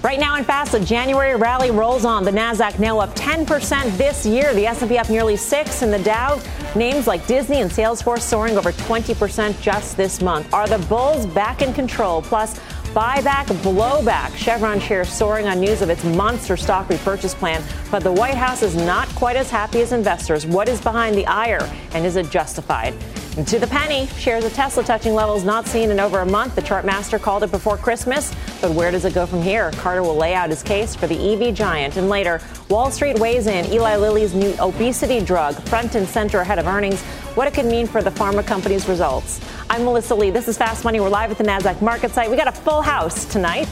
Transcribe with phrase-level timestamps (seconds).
[0.00, 2.22] Right now in fast, the January rally rolls on.
[2.22, 4.54] The Nasdaq now up 10% this year.
[4.54, 6.40] The S&P up nearly six, and the Dow.
[6.76, 10.54] Names like Disney and Salesforce soaring over 20% just this month.
[10.54, 12.22] Are the bulls back in control?
[12.22, 12.60] Plus.
[12.94, 14.34] Buyback, blowback.
[14.34, 17.62] Chevron shares soaring on news of its monster stock repurchase plan.
[17.90, 20.46] But the White House is not quite as happy as investors.
[20.46, 22.94] What is behind the ire, and is it justified?
[23.36, 26.56] And to the penny, shares of Tesla touching levels not seen in over a month.
[26.56, 28.34] The chart master called it before Christmas.
[28.60, 29.70] But where does it go from here?
[29.76, 31.96] Carter will lay out his case for the EV giant.
[31.96, 36.58] And later, Wall Street weighs in Eli Lilly's new obesity drug, front and center ahead
[36.58, 37.00] of earnings,
[37.36, 39.40] what it could mean for the pharma company's results.
[39.70, 40.30] I'm Melissa Lee.
[40.30, 40.98] This is Fast Money.
[40.98, 42.30] We're live at the NASDAQ market site.
[42.30, 43.68] We got a full house tonight.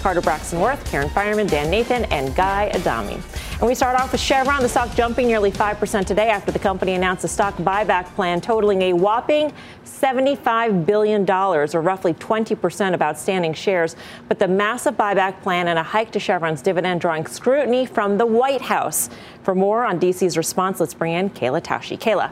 [0.00, 3.14] Carter Braxton Worth, Karen Finerman, Dan Nathan, and Guy Adami.
[3.14, 6.94] And we start off with Chevron, the stock jumping nearly 5% today after the company
[6.94, 9.52] announced a stock buyback plan totaling a whopping
[9.84, 13.96] $75 billion, or roughly 20% of outstanding shares.
[14.28, 18.24] But the massive buyback plan and a hike to Chevron's dividend drawing scrutiny from the
[18.24, 19.10] White House.
[19.42, 21.98] For more on DC's response, let's bring in Kayla Tausche.
[21.98, 22.30] Kayla.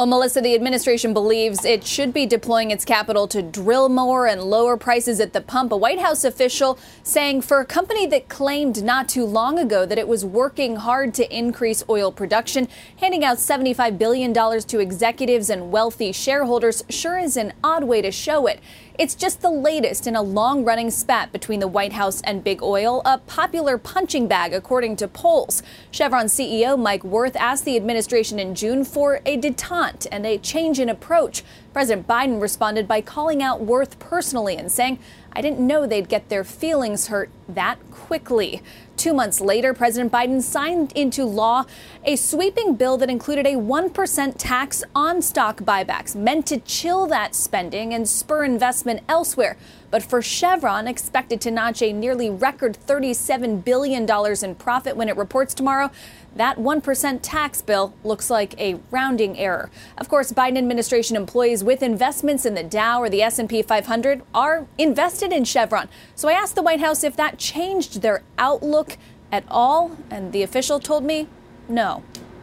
[0.00, 4.40] Well, Melissa, the administration believes it should be deploying its capital to drill more and
[4.40, 5.72] lower prices at the pump.
[5.72, 9.98] A White House official saying for a company that claimed not too long ago that
[9.98, 12.66] it was working hard to increase oil production,
[12.96, 18.10] handing out $75 billion to executives and wealthy shareholders sure is an odd way to
[18.10, 18.58] show it.
[19.00, 22.62] It's just the latest in a long running spat between the White House and Big
[22.62, 25.62] Oil, a popular punching bag, according to polls.
[25.90, 30.78] Chevron CEO Mike Wirth asked the administration in June for a detente and a change
[30.78, 31.42] in approach.
[31.72, 34.98] President Biden responded by calling out Wirth personally and saying,
[35.32, 38.60] I didn't know they'd get their feelings hurt that quickly.
[38.96, 41.64] Two months later, President Biden signed into law
[42.04, 47.34] a sweeping bill that included a 1% tax on stock buybacks, meant to chill that
[47.34, 49.56] spending and spur investment elsewhere.
[49.90, 54.08] But for Chevron, expected to notch a nearly record $37 billion
[54.44, 55.90] in profit when it reports tomorrow,
[56.36, 59.68] that 1% tax bill looks like a rounding error.
[59.98, 64.66] Of course, Biden administration employees with investments in the Dow or the S&P 500 are
[64.78, 65.88] invested in Chevron.
[66.14, 68.96] So I asked the White House if that changed their outlook
[69.32, 71.26] at all, and the official told me
[71.68, 72.02] no.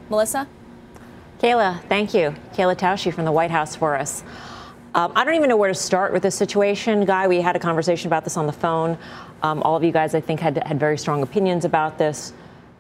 [0.09, 0.47] Melissa?
[1.39, 2.35] Kayla, thank you.
[2.53, 4.23] Kayla Tausche from the White House for us.
[4.97, 7.27] Um, I don't even know where to start with this situation, Guy.
[7.27, 8.97] We had a conversation about this on the phone.
[9.43, 12.33] Um, all of you guys, I think, had, had very strong opinions about this.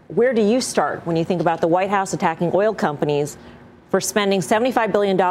[0.07, 3.37] Where do you start when you think about the White House attacking oil companies
[3.91, 5.21] for spending $75 billion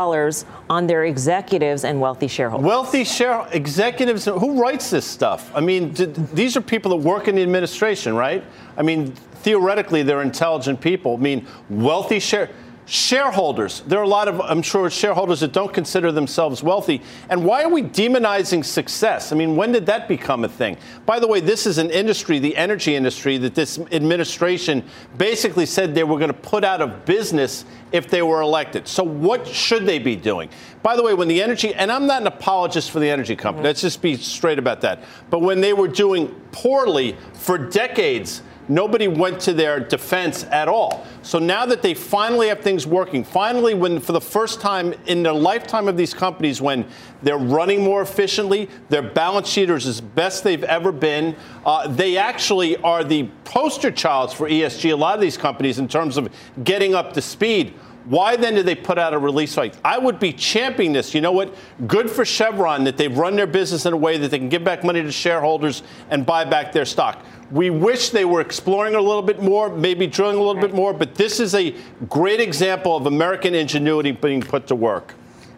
[0.70, 2.66] on their executives and wealthy shareholders.
[2.66, 5.50] Wealthy share executives, who writes this stuff?
[5.54, 8.44] I mean, did, these are people that work in the administration, right?
[8.76, 9.10] I mean,
[9.42, 11.16] theoretically, they're intelligent people.
[11.16, 12.48] I mean, wealthy share
[12.86, 13.82] shareholders.
[13.86, 17.02] There are a lot of, I'm sure, shareholders that don't consider themselves wealthy.
[17.28, 19.32] And why are we demonizing success?
[19.32, 20.78] I mean, when did that become a thing?
[21.04, 24.84] By the way, this is an industry, the energy industry, that this administration
[25.18, 28.86] basically said they were going to put out of business if they were elected.
[28.86, 30.48] So, what should they be doing?
[30.82, 33.60] By the way, when the energy, and I'm not an apologist for the energy company,
[33.60, 33.66] mm-hmm.
[33.66, 35.02] let's just be straight about that.
[35.30, 41.06] But when they were doing poorly for decades, Nobody went to their defense at all.
[41.22, 45.22] So now that they finally have things working, finally, when for the first time in
[45.22, 46.86] the lifetime of these companies, when
[47.22, 52.16] they're running more efficiently, their balance sheet is as best they've ever been, uh, they
[52.16, 56.28] actually are the poster childs for ESG, a lot of these companies, in terms of
[56.64, 57.74] getting up to speed.
[58.06, 59.74] Why then did they put out a release like?
[59.84, 61.12] I would be championing this.
[61.12, 61.52] You know what?
[61.88, 64.62] Good for Chevron that they've run their business in a way that they can give
[64.62, 67.24] back money to shareholders and buy back their stock.
[67.50, 70.62] We wish they were exploring a little bit more, maybe drilling a little right.
[70.62, 71.74] bit more, but this is a
[72.08, 75.14] great example of American ingenuity being put to work.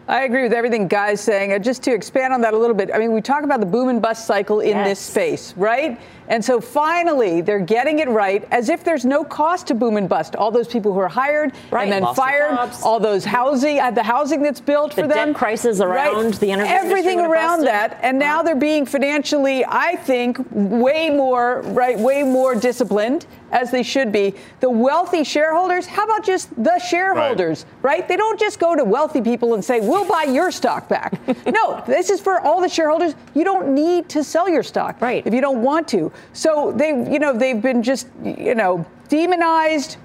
[0.09, 1.53] I agree with everything Guy's saying.
[1.53, 3.65] Uh, just to expand on that a little bit, I mean, we talk about the
[3.67, 4.87] boom and bust cycle in yes.
[4.87, 6.01] this space, right?
[6.29, 10.09] And so finally, they're getting it right as if there's no cost to boom and
[10.09, 10.35] bust.
[10.35, 11.83] All those people who are hired right.
[11.83, 15.29] and then Lost fired, all those housing, uh, the housing that's built the for them.
[15.29, 16.39] The crisis around right.
[16.39, 17.99] the energy Everything around that.
[18.01, 23.83] And now they're being financially, I think, way more, right, way more disciplined as they
[23.83, 24.33] should be.
[24.59, 27.99] The wealthy shareholders, how about just the shareholders, right?
[27.99, 28.07] right?
[28.07, 31.19] They don't just go to wealthy people and say, we'll buy your stock back.
[31.47, 33.15] no, this is for all the shareholders.
[33.33, 35.25] You don't need to sell your stock right.
[35.25, 36.11] if you don't want to.
[36.33, 39.97] So they, you know, they've been just, you know, demonized,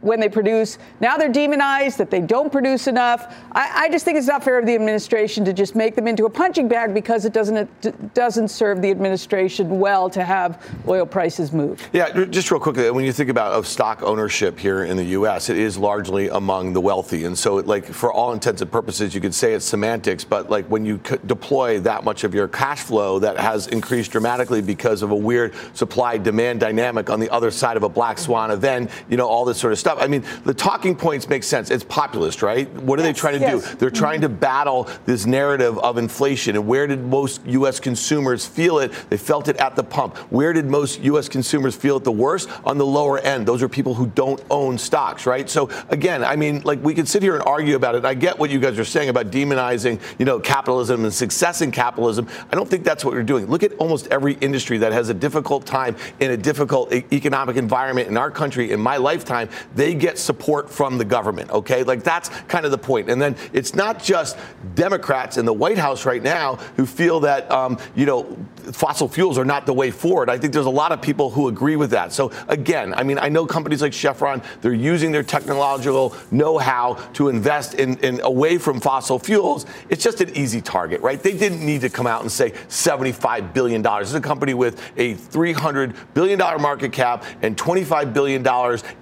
[0.00, 0.78] when they produce.
[1.00, 3.34] Now they're demonized that they don't produce enough.
[3.52, 6.24] I, I, just think it's not fair of the administration to just make them into
[6.24, 11.04] a punching bag because it doesn't it doesn't serve the administration well to have oil
[11.04, 11.86] prices move.
[11.92, 15.50] Yeah, just real quickly, when you think about of stock ownership here in the U.S.,
[15.50, 19.20] it is largely among the wealthy, and so like for all intents and purposes, you
[19.20, 23.18] could say it's semantics, but like when you deploy that much of your cash flow
[23.18, 27.76] that has increased dramatically because of a weird supply demand dynamic on the other side
[27.76, 29.98] of a black swan event, you know all this sort of stuff.
[30.00, 31.72] I mean, the talking points make sense.
[31.72, 32.72] It's populist, right?
[32.82, 33.68] What are yes, they trying to yes.
[33.68, 33.76] do?
[33.76, 33.98] They're mm-hmm.
[33.98, 36.54] trying to battle this narrative of inflation.
[36.54, 37.80] And where did most U.S.
[37.80, 38.92] consumers feel it?
[39.10, 40.18] They felt it at the pump.
[40.30, 41.28] Where did most U.S.
[41.28, 42.48] consumers feel it the worst?
[42.62, 43.44] On the lower end.
[43.44, 45.50] Those are people who don't own stocks, right?
[45.50, 48.04] So again, I mean, like we could sit here and argue about it.
[48.04, 51.72] I get what you guys are saying about demonizing, you know, capitalism and success in
[51.72, 52.28] capitalism.
[52.52, 53.46] I don't think that's what you're doing.
[53.46, 58.06] Look at almost every industry that has a difficult time in a difficult economic environment
[58.06, 61.82] in our country in my lifetime they get support from the government, okay?
[61.82, 63.08] Like that's kind of the point.
[63.08, 64.36] And then it's not just
[64.74, 68.36] Democrats in the White House right now who feel that, um, you know,
[68.72, 70.28] fossil fuels are not the way forward.
[70.28, 72.12] I think there's a lot of people who agree with that.
[72.12, 77.28] So again, I mean, I know companies like Chevron, they're using their technological know-how to
[77.28, 79.66] invest in, in away from fossil fuels.
[79.88, 81.22] It's just an easy target, right?
[81.22, 83.82] They didn't need to come out and say $75 billion.
[83.82, 88.46] This is a company with a $300 billion market cap and $25 billion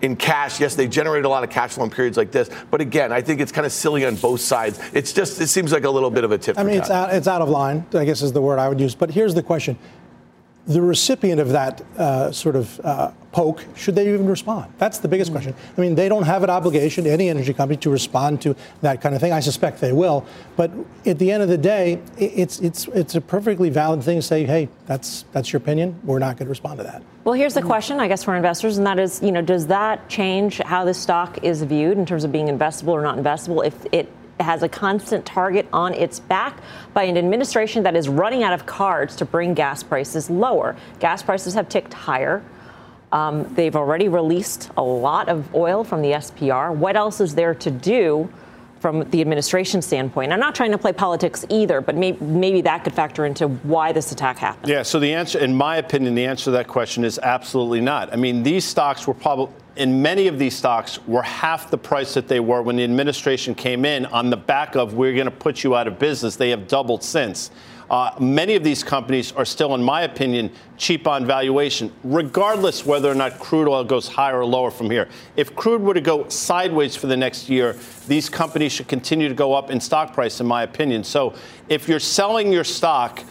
[0.02, 0.60] in cash cash.
[0.60, 2.50] Yes, they generate a lot of cash flow in periods like this.
[2.70, 4.80] But again, I think it's kind of silly on both sides.
[4.92, 6.58] It's just, it seems like a little bit of a tip.
[6.58, 8.80] I mean, it's out, it's out of line, I guess is the word I would
[8.80, 8.94] use.
[8.94, 9.76] But here's the question
[10.66, 14.72] the recipient of that uh, sort of uh, poke, should they even respond?
[14.78, 15.52] That's the biggest mm-hmm.
[15.52, 15.54] question.
[15.76, 19.14] I mean, they don't have an obligation, any energy company, to respond to that kind
[19.14, 19.32] of thing.
[19.32, 20.24] I suspect they will.
[20.56, 20.70] But
[21.04, 24.44] at the end of the day, it's, it's, it's a perfectly valid thing to say,
[24.44, 26.00] hey, that's, that's your opinion.
[26.04, 27.02] We're not going to respond to that.
[27.24, 30.08] Well, here's the question, I guess, for investors, and that is, you know, does that
[30.08, 33.74] change how this stock is viewed in terms of being investable or not investable if
[33.92, 34.10] it
[34.40, 36.60] has a constant target on its back
[36.92, 40.76] by an administration that is running out of cards to bring gas prices lower.
[41.00, 42.42] Gas prices have ticked higher.
[43.12, 46.74] Um, they've already released a lot of oil from the SPR.
[46.74, 48.28] What else is there to do
[48.84, 50.30] from the administration standpoint?
[50.30, 53.92] I'm not trying to play politics either, but maybe, maybe that could factor into why
[53.92, 54.68] this attack happened.
[54.68, 58.12] Yeah, so the answer, in my opinion, the answer to that question is absolutely not.
[58.12, 62.12] I mean, these stocks were probably in many of these stocks were half the price
[62.12, 65.30] that they were when the administration came in on the back of we're going to
[65.30, 66.36] put you out of business.
[66.36, 67.50] They have doubled since.
[67.90, 73.10] Uh, many of these companies are still, in my opinion, cheap on valuation, regardless whether
[73.10, 75.08] or not crude oil goes higher or lower from here.
[75.36, 77.76] If crude were to go sideways for the next year,
[78.08, 81.04] these companies should continue to go up in stock price, in my opinion.
[81.04, 81.34] So
[81.68, 83.22] if you're selling your stock,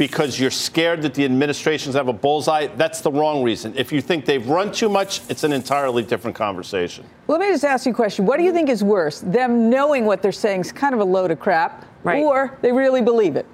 [0.00, 3.74] because you're scared that the administrations have a bullseye, that's the wrong reason.
[3.76, 7.04] If you think they've run too much, it's an entirely different conversation.
[7.28, 8.24] Let me just ask you a question.
[8.24, 9.20] What do you think is worse?
[9.20, 12.22] Them knowing what they're saying is kind of a load of crap, right.
[12.22, 13.44] or they really believe it?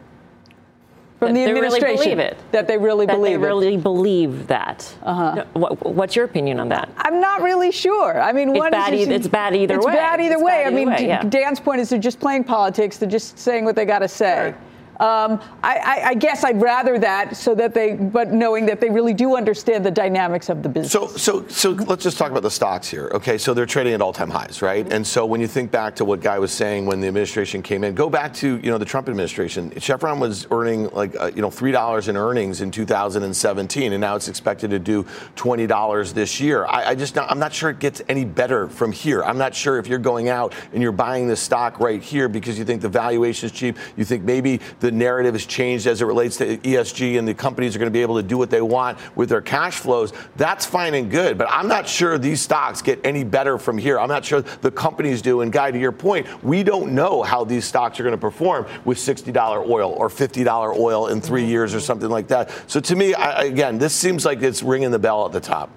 [1.27, 2.39] From the administration, really believe it.
[2.53, 3.83] That they really that believe they really it.
[3.83, 4.95] believe that.
[5.03, 5.45] Uh-huh.
[5.53, 6.89] What, what's your opinion on that?
[6.99, 8.21] I'm not really sure.
[8.21, 8.95] I mean, it's bad.
[8.95, 9.79] Is, it's bad either way.
[9.79, 9.93] it's way.
[9.93, 10.63] Bad either it's way.
[10.65, 11.23] Bad I mean, way, yeah.
[11.23, 12.99] Dan's point is they're just playing politics.
[12.99, 14.51] They're just saying what they got to say.
[14.53, 14.59] Sure.
[15.01, 19.13] Um, I, I, guess I'd rather that so that they, but knowing that they really
[19.13, 20.91] do understand the dynamics of the business.
[20.91, 23.11] So, so, so let's just talk about the stocks here.
[23.13, 24.91] Okay, so they're trading at all-time highs, right?
[24.91, 27.85] And so when you think back to what Guy was saying when the administration came
[27.85, 29.71] in, go back to you know the Trump administration.
[29.79, 34.17] Chevron was earning like uh, you know three dollars in earnings in 2017, and now
[34.17, 36.65] it's expected to do twenty dollars this year.
[36.65, 39.23] I, I just I'm not sure it gets any better from here.
[39.23, 42.59] I'm not sure if you're going out and you're buying the stock right here because
[42.59, 43.77] you think the valuation is cheap.
[43.97, 47.35] You think maybe the the narrative has changed as it relates to ESG and the
[47.35, 50.13] companies are going to be able to do what they want with their cash flows,
[50.37, 51.37] that's fine and good.
[51.37, 53.99] But I'm not sure these stocks get any better from here.
[53.99, 55.41] I'm not sure the companies do.
[55.41, 58.67] And, Guy, to your point, we don't know how these stocks are going to perform
[58.85, 62.53] with $60 oil or $50 oil in three years or something like that.
[62.71, 65.69] So to me, I, again, this seems like it's ringing the bell at the top.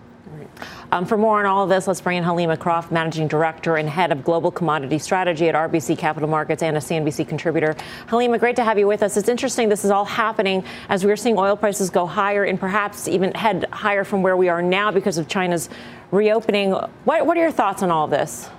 [0.92, 3.88] Um, for more on all of this, let's bring in Helima Croft, Managing Director and
[3.88, 7.76] Head of Global Commodity Strategy at RBC Capital Markets and a CNBC contributor.
[8.08, 9.16] Helima, great to have you with us.
[9.16, 13.08] It's interesting this is all happening as we're seeing oil prices go higher and perhaps
[13.08, 15.70] even head higher from where we are now because of China's
[16.10, 16.72] reopening.
[16.72, 18.50] What, what are your thoughts on all of this?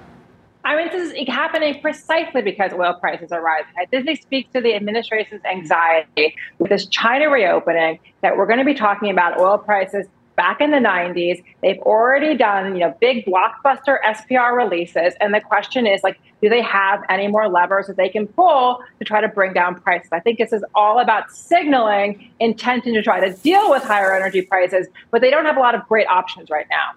[0.64, 3.72] I mean, this is happening precisely because oil prices are rising.
[3.76, 8.64] I This speaks to the administration's anxiety with this China reopening that we're going to
[8.64, 10.06] be talking about oil prices
[10.40, 11.44] back in the 90s.
[11.60, 16.48] They've already done, you know, big blockbuster SPR releases, and the question is like, do
[16.48, 20.08] they have any more levers that they can pull to try to bring down prices?
[20.12, 24.40] I think this is all about signaling intention to try to deal with higher energy
[24.40, 26.92] prices, but they don't have a lot of great options right now.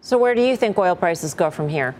[0.00, 1.96] So, where do you think oil prices go from here?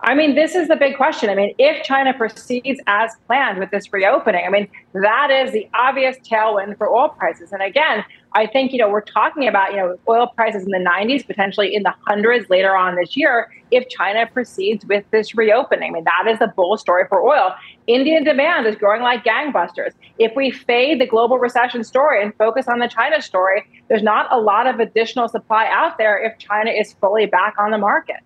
[0.00, 1.30] I mean, this is the big question.
[1.30, 5.68] I mean, if China proceeds as planned with this reopening, I mean, that is the
[5.74, 7.50] obvious tailwind for oil prices.
[7.50, 10.78] And again, I think, you know, we're talking about, you know, oil prices in the
[10.78, 15.92] 90s, potentially in the hundreds later on this year, if China proceeds with this reopening.
[15.92, 17.54] I mean, that is the bull story for oil.
[17.86, 19.92] Indian demand is growing like gangbusters.
[20.18, 24.30] If we fade the global recession story and focus on the China story, there's not
[24.30, 28.16] a lot of additional supply out there if China is fully back on the market.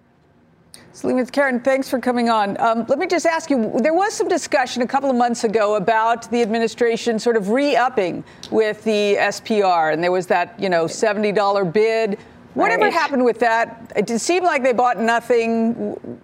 [0.93, 2.61] Selena Karen, thanks for coming on.
[2.61, 5.77] Um, let me just ask you there was some discussion a couple of months ago
[5.77, 10.69] about the administration sort of re upping with the SPR, and there was that, you
[10.69, 12.19] know, $70 bid.
[12.55, 12.93] Whatever right.
[12.93, 13.93] happened with that?
[13.95, 15.73] It seemed like they bought nothing.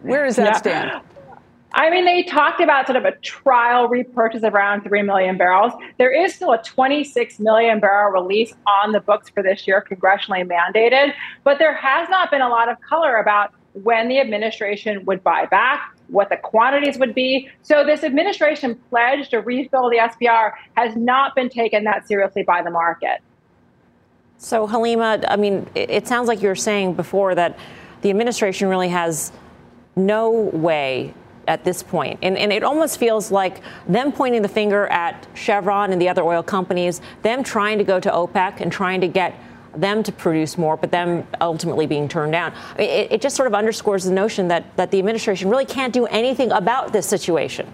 [0.03, 0.59] Where does that yeah.
[0.59, 1.03] stand?
[1.73, 5.73] I mean, they talked about sort of a trial repurchase of around 3 million barrels.
[5.99, 10.51] There is still a 26 million barrel release on the books for this year, congressionally
[10.51, 11.13] mandated,
[11.45, 13.53] but there has not been a lot of color about
[13.83, 17.49] when the administration would buy back, what the quantities would be.
[17.63, 22.63] So this administration pledge to refill the SPR has not been taken that seriously by
[22.63, 23.21] the market.
[24.39, 27.59] So Helima, I mean, it sounds like you were saying before that
[28.03, 29.33] the administration really has
[29.95, 31.15] no way
[31.49, 32.19] at this point.
[32.23, 36.25] And, and, it almost feels like them pointing the finger at Chevron and the other
[36.25, 39.39] oil companies, them trying to go to OPEC and trying to get
[39.81, 42.53] them to produce more, but them ultimately being turned down.
[42.79, 46.07] It, it just sort of underscores the notion that, that the administration really can't do
[46.07, 47.73] anything about this situation.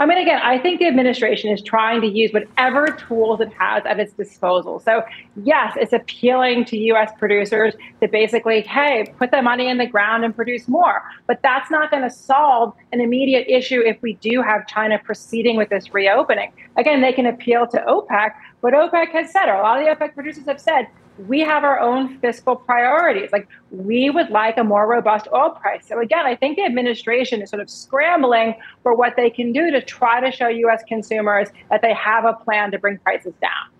[0.00, 3.84] I mean, again, I think the administration is trying to use whatever tools it has
[3.84, 4.80] at its disposal.
[4.80, 5.02] So,
[5.44, 7.12] yes, it's appealing to U.S.
[7.18, 11.02] producers to basically, hey, put the money in the ground and produce more.
[11.26, 15.58] But that's not going to solve an immediate issue if we do have China proceeding
[15.58, 16.50] with this reopening.
[16.78, 20.04] Again, they can appeal to OPEC, but OPEC has said, or a lot of the
[20.04, 20.88] OPEC producers have said,
[21.26, 23.30] we have our own fiscal priorities.
[23.32, 25.86] Like we would like a more robust oil price.
[25.86, 29.70] So again, I think the administration is sort of scrambling for what they can do
[29.70, 30.82] to try to show U.S.
[30.88, 33.70] consumers that they have a plan to bring prices down.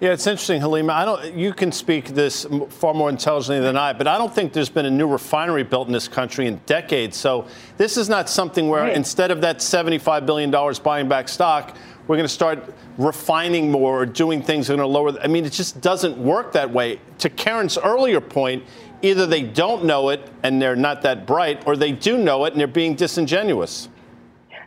[0.00, 0.90] Yeah, it's interesting, Helima.
[0.90, 1.34] I don't.
[1.34, 4.86] You can speak this far more intelligently than I, but I don't think there's been
[4.86, 7.16] a new refinery built in this country in decades.
[7.16, 8.96] So this is not something where right.
[8.96, 11.76] instead of that 75 billion dollars buying back stock,
[12.08, 15.20] we're going to start refining more or doing things that are going to lower.
[15.20, 17.00] I mean, it just doesn't work that way.
[17.18, 18.64] To Karen's earlier point,
[19.02, 22.54] either they don't know it and they're not that bright, or they do know it
[22.54, 23.90] and they're being disingenuous.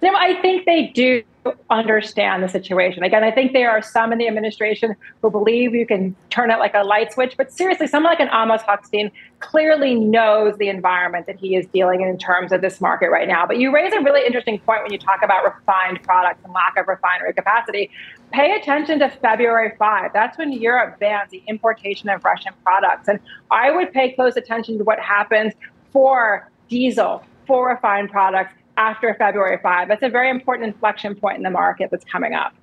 [0.02, 1.24] No, I think they do
[1.70, 3.04] understand the situation.
[3.04, 6.60] Again, I think there are some in the administration who believe you can turn it
[6.60, 11.26] like a light switch, but seriously, someone like an Amos Hochstein clearly knows the environment
[11.26, 13.48] that he is dealing in in terms of this market right now.
[13.48, 16.78] But you raise a really interesting point when you talk about refined products and lack
[16.78, 17.90] of refinery capacity.
[18.32, 20.12] Pay attention to February 5.
[20.14, 23.08] That's when Europe bans the importation of Russian products.
[23.08, 23.20] And
[23.50, 25.54] I would pay close attention to what happens
[25.92, 29.88] for diesel, for refined products after February 5.
[29.88, 32.54] That's a very important inflection point in the market that's coming up.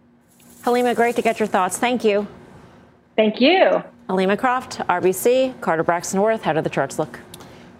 [0.62, 1.78] Helima, great to get your thoughts.
[1.78, 2.26] Thank you.
[3.16, 3.82] Thank you.
[4.08, 6.42] Helima Croft, RBC, Carter Braxton Worth.
[6.42, 7.20] How do the charts look?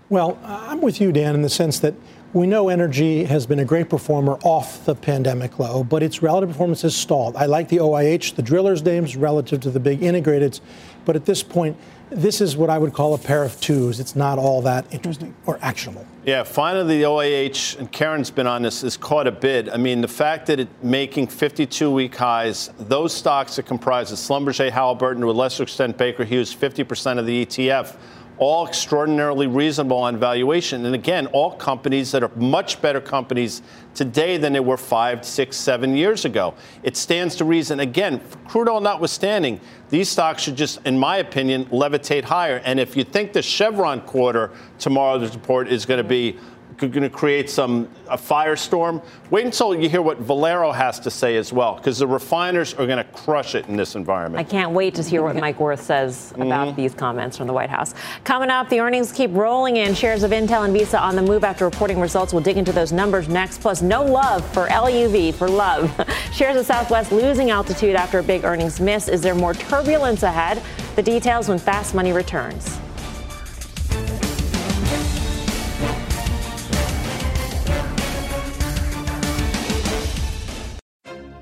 [0.09, 1.95] Well, I'm with you, Dan, in the sense that
[2.35, 6.51] we know energy has been a great performer off the pandemic low, but its relative
[6.51, 7.37] performance has stalled.
[7.37, 10.61] I like the OIH, the drillers' names relative to the big integrateds,
[11.07, 11.77] but at this point,
[12.11, 14.01] this is what I would call a pair of twos.
[14.01, 16.07] It's not all that interesting or actionable.
[16.25, 19.69] Yeah, finally the OIH, and Karen's been on this, is caught a bid.
[19.69, 24.19] I mean, the fact that it's making 52 week highs, those stocks that comprise of
[24.19, 27.97] Schlumberger, Halliburton, to a lesser extent Baker Hughes, 50% of the ETF
[28.39, 30.85] all extraordinarily reasonable on valuation.
[30.87, 33.63] And again, all companies that are much better companies
[33.95, 36.55] today than they were five, six, seven years ago.
[36.83, 37.81] It stands to reason.
[37.81, 42.63] Again, crude oil notwithstanding, these stocks should just, in my opinion, levitate higher.
[42.65, 46.39] And if you think the Chevron quarter tomorrow's report is going to be
[46.79, 49.03] going to create some a firestorm.
[49.31, 52.87] Wait until you hear what Valero has to say as well, because the refiners are
[52.87, 54.47] going to crush it in this environment.
[54.47, 56.77] I can't wait to hear what Mike Wirth says about mm-hmm.
[56.77, 57.95] these comments from the White House.
[58.25, 59.95] Coming up, the earnings keep rolling in.
[59.95, 62.33] Shares of Intel and Visa on the move after reporting results.
[62.33, 63.61] We'll dig into those numbers next.
[63.61, 65.93] Plus, no love for LUV for love.
[66.33, 69.09] Shares of Southwest losing altitude after a big earnings miss.
[69.09, 70.63] Is there more turbulence ahead?
[70.97, 72.79] The details when Fast Money returns.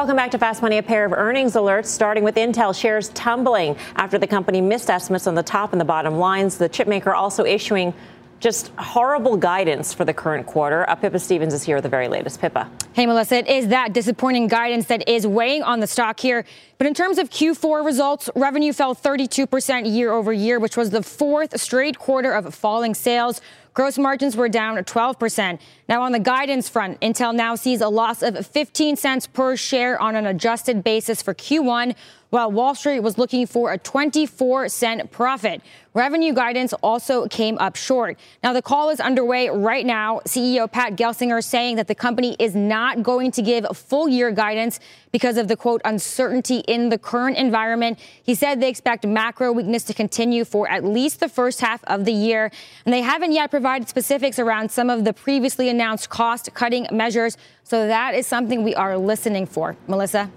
[0.00, 0.78] Welcome back to Fast Money.
[0.78, 5.26] A pair of earnings alerts, starting with Intel shares tumbling after the company missed estimates
[5.26, 6.56] on the top and the bottom lines.
[6.56, 7.92] The chipmaker also issuing
[8.38, 10.88] just horrible guidance for the current quarter.
[10.88, 12.40] Uh, Pippa Stevens is here with the very latest.
[12.40, 12.70] Pippa.
[12.94, 16.46] Hey, Melissa, it is that disappointing guidance that is weighing on the stock here.
[16.78, 21.02] But in terms of Q4 results, revenue fell 32% year over year, which was the
[21.02, 23.42] fourth straight quarter of falling sales.
[23.72, 25.60] Gross margins were down 12%.
[25.88, 30.00] Now, on the guidance front, Intel now sees a loss of 15 cents per share
[30.00, 31.94] on an adjusted basis for Q1,
[32.30, 35.60] while Wall Street was looking for a 24 cent profit.
[35.92, 38.16] Revenue guidance also came up short.
[38.44, 40.20] Now, the call is underway right now.
[40.24, 44.78] CEO Pat Gelsinger saying that the company is not going to give full year guidance
[45.10, 47.98] because of the quote uncertainty in the current environment.
[48.22, 52.04] He said they expect macro weakness to continue for at least the first half of
[52.04, 52.52] the year.
[52.84, 57.36] And they haven't yet provided specifics around some of the previously announced cost cutting measures.
[57.64, 59.76] So that is something we are listening for.
[59.88, 60.30] Melissa?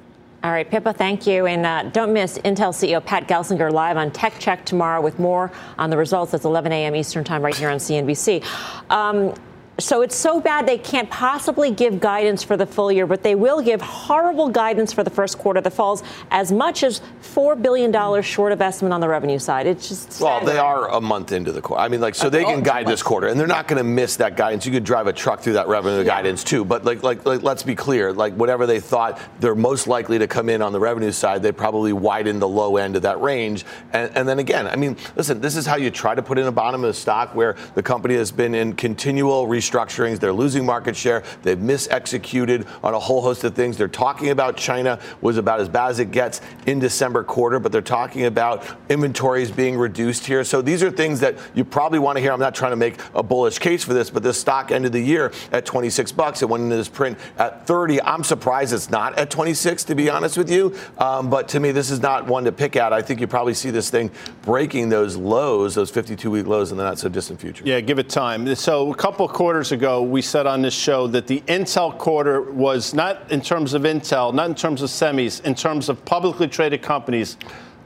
[0.44, 1.46] All right, Pippa, thank you.
[1.46, 5.50] And uh, don't miss Intel CEO Pat Gelsinger live on Tech Check tomorrow with more
[5.78, 6.34] on the results.
[6.34, 6.98] That's 11 a.m.
[6.98, 8.44] Eastern Time right here on CNBC.
[8.92, 9.34] Um,
[9.84, 13.36] so it's so bad they can't possibly give guidance for the full year, but they
[13.36, 18.22] will give horrible guidance for the first quarter that falls as much as $4 billion
[18.22, 19.68] short of estimate on the revenue side.
[19.68, 20.22] It's just.
[20.22, 21.84] Well, they are a month into the quarter.
[21.84, 24.16] I mean, like, so they can guide this quarter, and they're not going to miss
[24.18, 24.66] that guidance.
[24.66, 26.06] You could drive a truck through that revenue yeah.
[26.06, 26.64] guidance, too.
[26.64, 28.14] But, like, like, like, let's be clear.
[28.14, 31.52] Like, whatever they thought they're most likely to come in on the revenue side, they
[31.52, 33.66] probably widen the low end of that range.
[33.92, 36.48] And, and then again, I mean, listen, this is how you try to put in
[36.48, 40.20] a bottom of the stock where the company has been in continual restructuring restructurings.
[40.20, 41.24] They're losing market share.
[41.42, 43.78] They've misexecuted on a whole host of things.
[43.78, 47.72] They're talking about China was about as bad as it gets in December quarter, but
[47.72, 50.44] they're talking about inventories being reduced here.
[50.44, 52.32] So these are things that you probably want to hear.
[52.32, 55.02] I'm not trying to make a bullish case for this, but this stock ended the
[55.02, 56.42] year at 26 bucks.
[56.42, 58.02] It went into this print at 30.
[58.02, 60.76] I'm surprised it's not at 26, to be honest with you.
[60.98, 62.94] Um, but to me, this is not one to pick at.
[62.94, 64.12] I think you probably see this thing
[64.44, 67.64] breaking those lows, those 52 week lows in the not so distant future.
[67.66, 68.54] Yeah, give it time.
[68.56, 72.42] So a couple of quarters ago, we said on this show that the Intel quarter
[72.42, 76.48] was not in terms of Intel, not in terms of semis, in terms of publicly
[76.48, 77.38] traded companies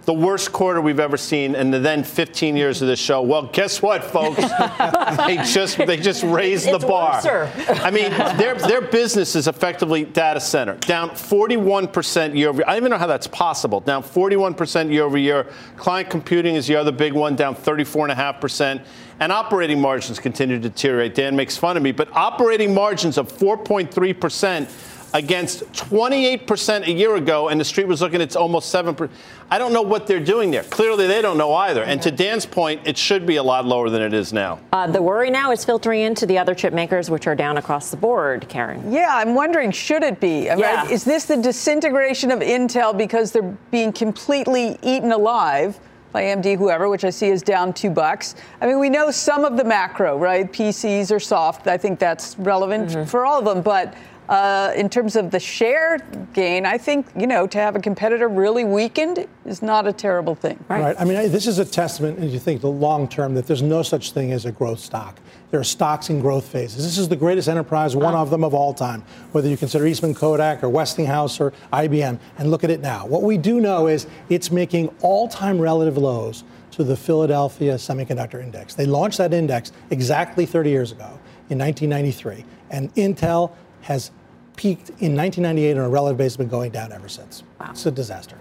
[0.07, 3.21] the worst quarter we've ever seen in the then 15 years of this show.
[3.21, 4.37] Well, guess what, folks?
[5.27, 7.15] they just they just raised it's the bar.
[7.15, 7.51] Worser.
[7.83, 12.65] I mean, their their business is effectively data center, down 41% year over year.
[12.65, 13.81] I don't even know how that's possible.
[13.81, 15.47] Down 41% year over year.
[15.75, 18.85] Client computing is the other big one, down 34.5%.
[19.19, 21.15] And operating margins continue to deteriorate.
[21.15, 24.69] Dan makes fun of me, but operating margins of 4.3%
[25.13, 29.09] against 28% a year ago, and the street was looking at almost 7%.
[29.49, 30.63] I don't know what they're doing there.
[30.63, 31.83] Clearly, they don't know either.
[31.83, 34.59] And to Dan's point, it should be a lot lower than it is now.
[34.73, 37.89] Uh, the worry now is filtering into the other chip makers, which are down across
[37.89, 38.91] the board, Karen.
[38.91, 40.49] Yeah, I'm wondering, should it be?
[40.49, 40.89] I mean, Yeah.
[40.89, 45.79] Is this the disintegration of Intel because they're being completely eaten alive?
[46.13, 48.35] By AMD, whoever, which I see is down two bucks.
[48.61, 50.51] I mean, we know some of the macro, right?
[50.51, 51.67] PCs are soft.
[51.67, 53.61] I think that's relevant for all of them.
[53.61, 53.93] But
[54.29, 55.99] uh, in terms of the share
[56.33, 60.35] gain, I think, you know, to have a competitor really weakened is not a terrible
[60.35, 60.63] thing.
[60.67, 60.95] Right.
[60.99, 63.61] I mean, I- this is a testament, as you think, the long term, that there's
[63.61, 65.19] no such thing as a growth stock.
[65.49, 66.83] There are stocks in growth phases.
[66.83, 70.13] This is the greatest enterprise, one of them of all time, whether you consider Eastman
[70.13, 72.19] Kodak or Westinghouse or IBM.
[72.37, 73.05] And look at it now.
[73.07, 78.43] What we do know is it's making all time relative lows to the Philadelphia Semiconductor
[78.43, 78.75] Index.
[78.75, 81.17] They launched that index exactly 30 years ago
[81.49, 82.43] in 1993.
[82.69, 84.11] And Intel has
[84.57, 87.43] peaked in 1998 on a relative basis, been going down ever since.
[87.59, 87.67] Wow.
[87.69, 88.37] It's a disaster.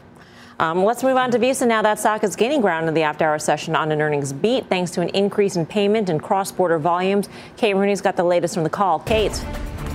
[0.58, 1.82] Um, let's move on to Visa now.
[1.82, 4.90] That stock is gaining ground in the after hour session on an earnings beat thanks
[4.92, 7.28] to an increase in payment and cross border volumes.
[7.58, 9.00] Kate Rooney's got the latest from the call.
[9.00, 9.36] Kate.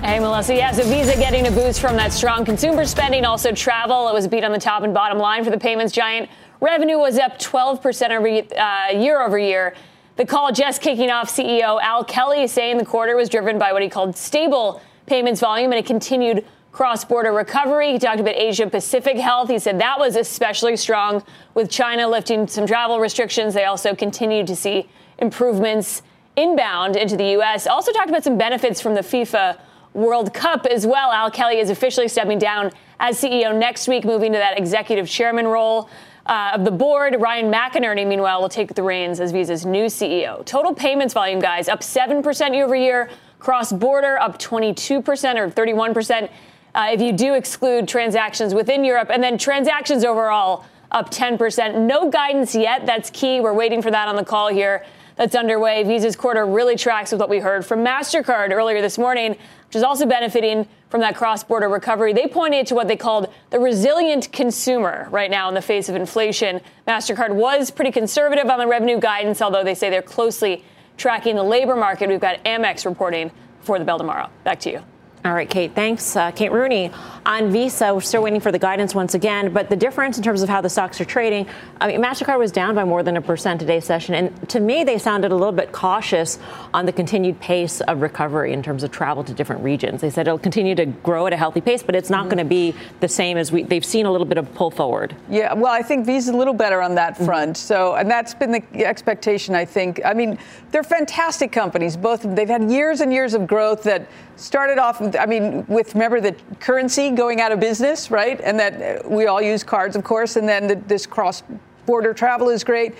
[0.04, 0.54] Hey, Melissa.
[0.54, 4.08] Yeah, so Visa getting a boost from that strong consumer spending, also travel.
[4.08, 6.30] It was beat on the top and bottom line for the payments giant.
[6.60, 9.74] Revenue was up 12% over, uh, year over year.
[10.16, 13.82] The call just kicking off CEO Al Kelly saying the quarter was driven by what
[13.82, 17.92] he called stable payments volume and a continued cross border recovery.
[17.92, 19.50] He talked about Asia Pacific health.
[19.50, 21.22] He said that was especially strong
[21.54, 23.54] with China lifting some travel restrictions.
[23.54, 24.88] They also continued to see
[25.18, 26.02] improvements
[26.36, 27.66] inbound into the U.S.
[27.66, 29.58] Also talked about some benefits from the FIFA
[29.92, 31.12] World Cup as well.
[31.12, 35.46] Al Kelly is officially stepping down as CEO next week, moving to that executive chairman
[35.46, 35.90] role.
[36.24, 40.44] Uh, of the board, Ryan McInerney, meanwhile, will take the reins as Visa's new CEO.
[40.46, 43.10] Total payments volume, guys, up 7% year over year.
[43.42, 45.02] Cross border up 22%
[45.36, 46.30] or 31%.
[46.76, 51.74] Uh, if you do exclude transactions within Europe, and then transactions overall up 10%.
[51.86, 52.86] No guidance yet.
[52.86, 53.40] That's key.
[53.40, 54.84] We're waiting for that on the call here
[55.16, 55.82] that's underway.
[55.82, 59.82] Visa's quarter really tracks with what we heard from MasterCard earlier this morning, which is
[59.82, 62.12] also benefiting from that cross border recovery.
[62.12, 65.96] They pointed to what they called the resilient consumer right now in the face of
[65.96, 66.60] inflation.
[66.86, 70.64] MasterCard was pretty conservative on the revenue guidance, although they say they're closely
[70.96, 72.08] tracking the labor market.
[72.08, 74.28] We've got Amex reporting for the bell tomorrow.
[74.44, 74.91] Back to you.
[75.24, 75.72] All right, Kate.
[75.72, 76.16] Thanks.
[76.16, 76.90] Uh, Kate Rooney
[77.24, 77.94] on Visa.
[77.94, 80.60] We're still waiting for the guidance once again, but the difference in terms of how
[80.60, 81.46] the stocks are trading,
[81.80, 84.16] I mean, MasterCard was down by more than a percent today's session.
[84.16, 86.40] And to me, they sounded a little bit cautious
[86.74, 90.00] on the continued pace of recovery in terms of travel to different regions.
[90.00, 92.44] They said it'll continue to grow at a healthy pace, but it's not going to
[92.44, 95.14] be the same as we, they've seen a little bit of pull forward.
[95.30, 97.56] Yeah, well, I think Visa's a little better on that front.
[97.56, 100.00] So, and that's been the expectation, I think.
[100.04, 100.36] I mean,
[100.72, 101.96] they're fantastic companies.
[101.96, 105.00] Both they've had years and years of growth that started off.
[105.16, 108.40] I mean, with remember the currency going out of business, right?
[108.40, 110.36] And that uh, we all use cards, of course.
[110.36, 112.94] And then the, this cross-border travel is great.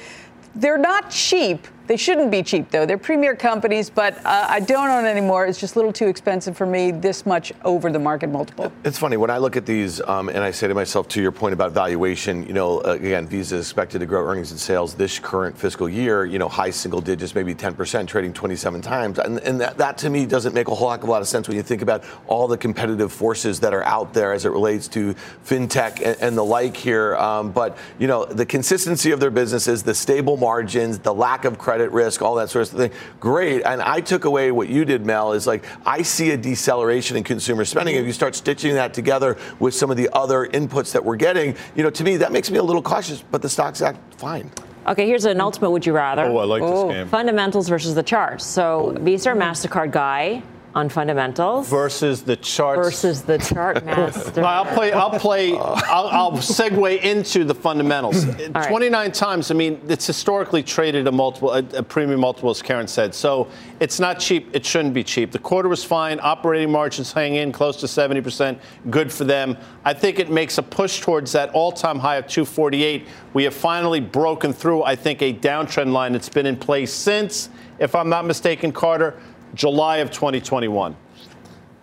[0.54, 1.66] They're not cheap.
[1.86, 2.86] They shouldn't be cheap, though.
[2.86, 5.46] They're premier companies, but uh, I don't own anymore.
[5.46, 6.92] It's just a little too expensive for me.
[6.92, 8.72] This much over the market multiple.
[8.84, 11.32] It's funny when I look at these, um, and I say to myself, to your
[11.32, 14.94] point about valuation, you know, uh, again, Visa is expected to grow earnings and sales
[14.94, 19.38] this current fiscal year, you know, high single digits, maybe 10%, trading 27 times, and,
[19.40, 21.48] and that, that to me doesn't make a whole heck of a lot of sense
[21.48, 24.86] when you think about all the competitive forces that are out there as it relates
[24.88, 25.14] to
[25.44, 27.16] fintech and, and the like here.
[27.16, 31.58] Um, but you know, the consistency of their businesses, the stable margins, the lack of
[31.58, 33.62] credit risk, all that sort of thing, great.
[33.62, 37.24] And I took away what you did, Mel, is like I see a deceleration in
[37.24, 37.96] consumer spending.
[37.96, 41.56] If you start stitching that together with some of the other inputs that we're getting,
[41.74, 43.22] you know, to me that makes me a little cautious.
[43.30, 44.50] But the stocks act fine.
[44.86, 46.24] Okay, here's an ultimate would you rather.
[46.24, 47.08] Oh, I like this game.
[47.08, 48.44] Fundamentals versus the charts.
[48.44, 49.00] So oh.
[49.00, 50.42] Visa or MasterCard guy
[50.74, 54.40] on fundamentals Versus the chart versus the chart master.
[54.40, 54.92] Well, I'll play.
[54.92, 55.52] I'll play.
[55.62, 55.80] Uh.
[55.86, 58.26] I'll, I'll segue into the fundamentals.
[58.26, 58.68] Uh, right.
[58.68, 59.50] 29 times.
[59.50, 63.14] I mean, it's historically traded a multiple, a, a premium multiple, as Karen said.
[63.14, 63.48] So
[63.80, 64.48] it's not cheap.
[64.54, 65.30] It shouldn't be cheap.
[65.30, 66.18] The quarter was fine.
[66.22, 68.58] Operating margins hang in close to 70 percent.
[68.90, 69.56] Good for them.
[69.84, 73.06] I think it makes a push towards that all-time high of 248.
[73.34, 74.82] We have finally broken through.
[74.84, 79.14] I think a downtrend line that's been in place since, if I'm not mistaken, Carter,
[79.54, 80.96] July of 2021.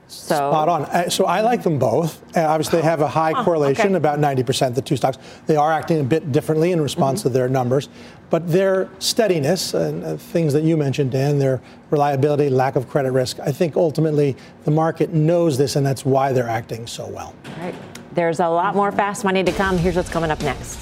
[0.10, 0.86] So Spot on.
[0.86, 2.24] Uh, So I like them both.
[2.36, 3.96] Uh, obviously, they have a high correlation, okay.
[3.96, 5.20] about 90%, the two stocks.
[5.46, 7.90] They are acting a bit differently in response to their numbers.
[8.32, 13.12] But their steadiness and uh, things that you mentioned, Dan, their reliability, lack of credit
[13.12, 17.36] risk, I think ultimately the market knows this, and that's why they're acting so well.
[17.46, 17.76] All right.
[18.14, 19.78] There's a lot more fast money to come.
[19.78, 20.80] Here's what's coming up next.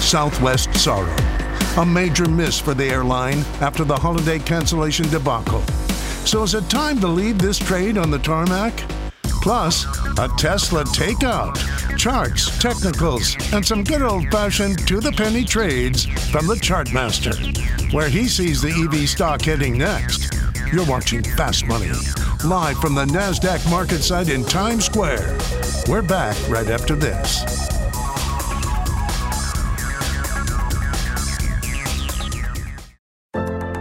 [0.00, 1.14] Southwest sorrow.
[1.78, 5.62] A major miss for the airline after the holiday cancellation debacle.
[6.26, 8.76] So is it time to leave this trade on the tarmac?
[9.40, 9.84] Plus,
[10.18, 11.56] a Tesla takeout,
[11.96, 17.34] charts, technicals, and some good old fashioned to the penny trades from the Chartmaster,
[17.92, 20.34] where he sees the EV stock heading next.
[20.72, 21.92] You're watching Fast Money,
[22.44, 25.38] live from the NASDAQ market site in Times Square.
[25.88, 27.69] We're back right after this.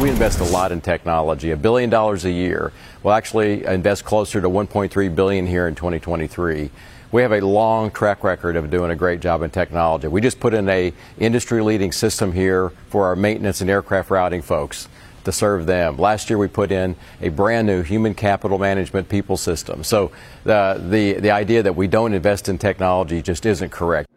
[0.00, 2.72] We invest a lot in technology, a billion dollars a year.
[3.02, 6.70] We'll actually invest closer to 1.3 billion here in 2023.
[7.12, 10.08] We have a long track record of doing a great job in technology.
[10.08, 14.40] We just put in a industry leading system here for our maintenance and aircraft routing
[14.40, 14.88] folks
[15.24, 15.98] to serve them.
[15.98, 19.84] Last year we put in a brand new human capital management people system.
[19.84, 20.12] So
[20.44, 24.08] the the, the idea that we don't invest in technology just isn't correct.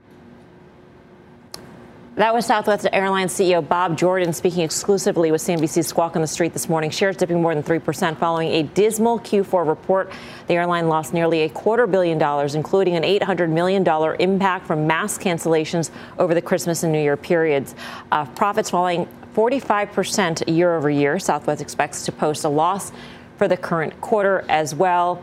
[2.15, 6.53] That was Southwest Airlines CEO Bob Jordan speaking exclusively with CNBC's Squawk on the Street
[6.53, 6.91] this morning.
[6.91, 10.11] Shares dipping more than 3% following a dismal Q4 report.
[10.45, 13.83] The airline lost nearly a quarter billion dollars, including an $800 million
[14.19, 17.73] impact from mass cancellations over the Christmas and New Year periods.
[18.11, 21.17] Uh, profits falling 45% year over year.
[21.17, 22.91] Southwest expects to post a loss
[23.37, 25.19] for the current quarter as well.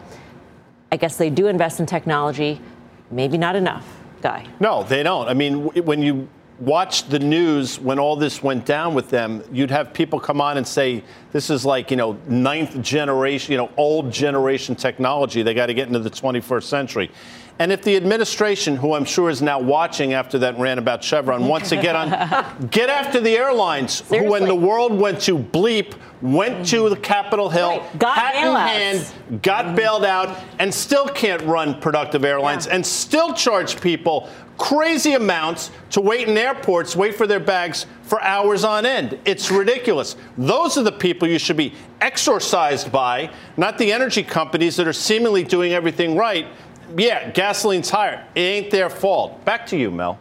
[0.90, 2.60] I guess they do invest in technology,
[3.12, 3.86] maybe not enough.
[4.22, 4.46] Guy.
[4.58, 5.28] No, they don't.
[5.28, 6.28] I mean, when you
[6.60, 10.58] watched the news when all this went down with them, you'd have people come on
[10.58, 15.42] and say, this is like, you know, ninth generation, you know, old generation technology.
[15.42, 17.10] They got to get into the 21st century.
[17.60, 21.46] And if the administration, who I'm sure is now watching after that rant about Chevron,
[21.46, 22.08] wants to get on,
[22.70, 24.18] get after the airlines, Seriously.
[24.18, 27.98] who when the world went to bleep, went to the Capitol Hill, right.
[27.98, 32.76] got hat in hand, got bailed out, and still can't run productive airlines, yeah.
[32.76, 38.22] and still charge people crazy amounts to wait in airports, wait for their bags for
[38.22, 39.18] hours on end.
[39.24, 40.16] It's ridiculous.
[40.36, 44.92] Those are the people you should be exorcised by, not the energy companies that are
[44.92, 46.46] seemingly doing everything right.
[46.96, 48.26] Yeah, gasoline's higher.
[48.34, 49.44] It ain't their fault.
[49.44, 50.18] Back to you, Mel.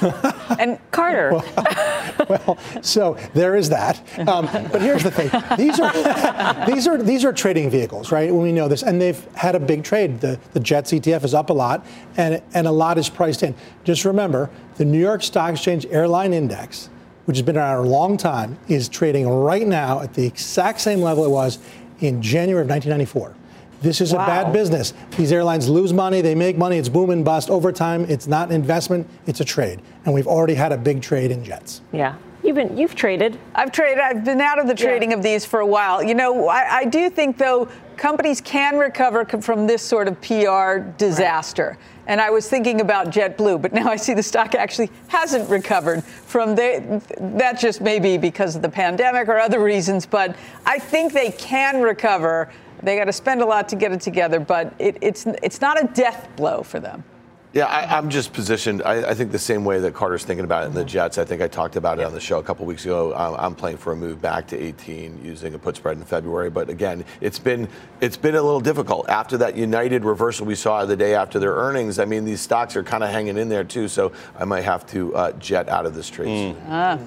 [0.58, 1.32] and Carter.
[1.32, 4.00] Well, well, so there is that.
[4.26, 8.32] Um, but here's the thing: these are these are these are trading vehicles, right?
[8.32, 10.20] We know this, and they've had a big trade.
[10.20, 11.84] The the Jets ETF is up a lot,
[12.16, 13.54] and and a lot is priced in.
[13.84, 16.88] Just remember, the New York Stock Exchange Airline Index,
[17.26, 21.00] which has been around a long time, is trading right now at the exact same
[21.00, 21.58] level it was
[22.00, 23.34] in January of 1994.
[23.80, 24.24] This is wow.
[24.24, 24.92] a bad business.
[25.16, 27.50] These airlines lose money, they make money, it's boom and bust.
[27.50, 29.80] Over time, it's not an investment, it's a trade.
[30.04, 31.80] And we've already had a big trade in jets.
[31.92, 32.16] Yeah.
[32.42, 33.38] You've been you've traded.
[33.54, 33.98] I've traded.
[33.98, 35.18] I've been out of the trading yeah.
[35.18, 36.02] of these for a while.
[36.02, 40.78] You know, I, I, do think though companies can recover from this sort of PR
[40.96, 41.76] disaster.
[41.76, 41.78] Right.
[42.06, 46.02] And I was thinking about JetBlue, but now I see the stock actually hasn't recovered
[46.02, 47.60] from the, that.
[47.60, 52.50] Just maybe because of the pandemic or other reasons, but I think they can recover
[52.82, 55.82] they got to spend a lot to get it together, but it, it's it's not
[55.82, 57.04] a death blow for them.
[57.52, 58.80] Yeah, I, am just positioned.
[58.84, 61.18] I, I, think the same way that Carter's thinking about it in the Jets.
[61.18, 63.12] I think I talked about it on the show a couple weeks ago.
[63.12, 66.48] I'm, I'm, playing for a move back to 18 using a put spread in February.
[66.48, 67.68] But again, it's been
[68.00, 71.54] it's been a little difficult after that United reversal we saw the day after their
[71.54, 71.98] earnings.
[71.98, 73.88] I mean, these stocks are kind of hanging in there too.
[73.88, 76.54] So I might have to uh, jet out of this trade.
[76.54, 76.56] Mm.
[76.68, 76.98] Ah.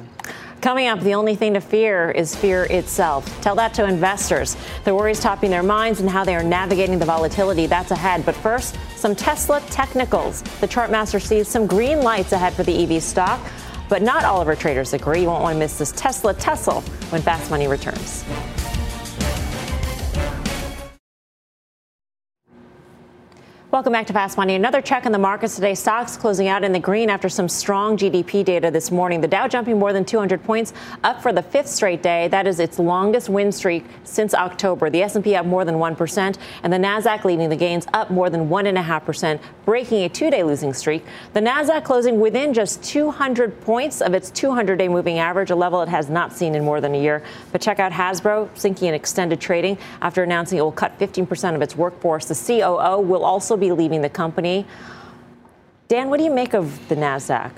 [0.63, 3.41] Coming up, the only thing to fear is fear itself.
[3.41, 4.55] Tell that to investors.
[4.85, 7.67] The worries topping their minds and how they are navigating the volatility.
[7.67, 8.25] That's ahead.
[8.25, 10.41] But first, some Tesla technicals.
[10.61, 13.41] The chartmaster sees some green lights ahead for the EV stock,
[13.89, 15.23] but not all of our traders agree.
[15.23, 18.23] You won't want to miss this Tesla tussle when Fast Money returns.
[23.73, 24.53] Welcome back to Fast Money.
[24.53, 25.73] Another check in the markets today.
[25.73, 29.19] Stocks closing out in the green after some strong GDP data this morning.
[29.19, 32.27] The Dow jumping more than 200 points, up for the fifth straight day.
[32.27, 34.91] That is its longest win streak since October.
[34.91, 38.29] The S&P up more than one percent, and the Nasdaq leading the gains, up more
[38.29, 41.03] than one and a half percent, breaking a two-day losing streak.
[41.33, 45.89] The Nasdaq closing within just 200 points of its 200-day moving average, a level it
[45.89, 47.23] has not seen in more than a year.
[47.51, 51.55] But check out Hasbro sinking in extended trading after announcing it will cut 15 percent
[51.55, 52.25] of its workforce.
[52.25, 54.65] The COO will also be leaving the company.
[55.87, 57.51] Dan, what do you make of the NASDAQ?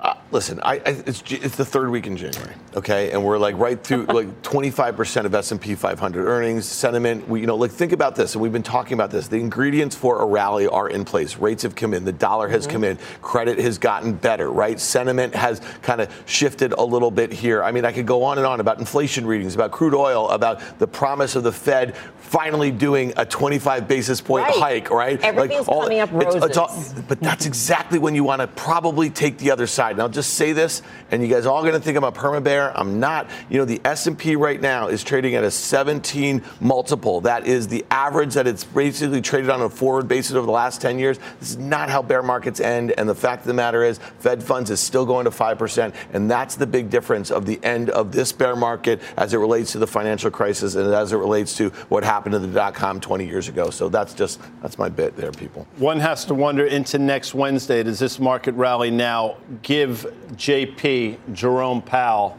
[0.00, 2.54] Uh, listen, I, I, it's, it's, the third week in January.
[2.76, 7.28] okay, and we're like right through like 25% of S&P 500 earnings, sentiment.
[7.28, 9.26] We, you know, like think about this, and we've been talking about this.
[9.26, 11.36] The ingredients for a rally are in place.
[11.38, 12.72] Rates have come in, the dollar has mm-hmm.
[12.72, 14.78] come in, credit has gotten better, right?
[14.78, 17.64] Sentiment has kind of shifted a little bit here.
[17.64, 20.78] I mean, I could go on and on about inflation readings, about crude oil, about
[20.78, 21.96] the promise of the Fed
[22.28, 24.56] finally doing a 25 basis point right.
[24.56, 25.20] hike, right?
[25.22, 26.36] Everything's like all, coming up roses.
[26.36, 29.87] It's, it's all, but that's exactly when you want to probably take the other side.
[29.92, 32.12] And I'll just say this, and you guys are all going to think I'm a
[32.12, 32.76] perma bear.
[32.76, 33.28] I'm not.
[33.48, 37.20] You know, the S&P right now is trading at a 17 multiple.
[37.22, 40.80] That is the average that it's basically traded on a forward basis over the last
[40.80, 41.18] 10 years.
[41.40, 42.92] This is not how bear markets end.
[42.98, 45.94] And the fact of the matter is, Fed funds is still going to 5%.
[46.12, 49.72] And that's the big difference of the end of this bear market as it relates
[49.72, 53.00] to the financial crisis and as it relates to what happened to the dot com
[53.00, 53.70] 20 years ago.
[53.70, 55.66] So that's just, that's my bit there, people.
[55.76, 61.82] One has to wonder into next Wednesday, does this market rally now give JP, Jerome
[61.82, 62.38] Powell,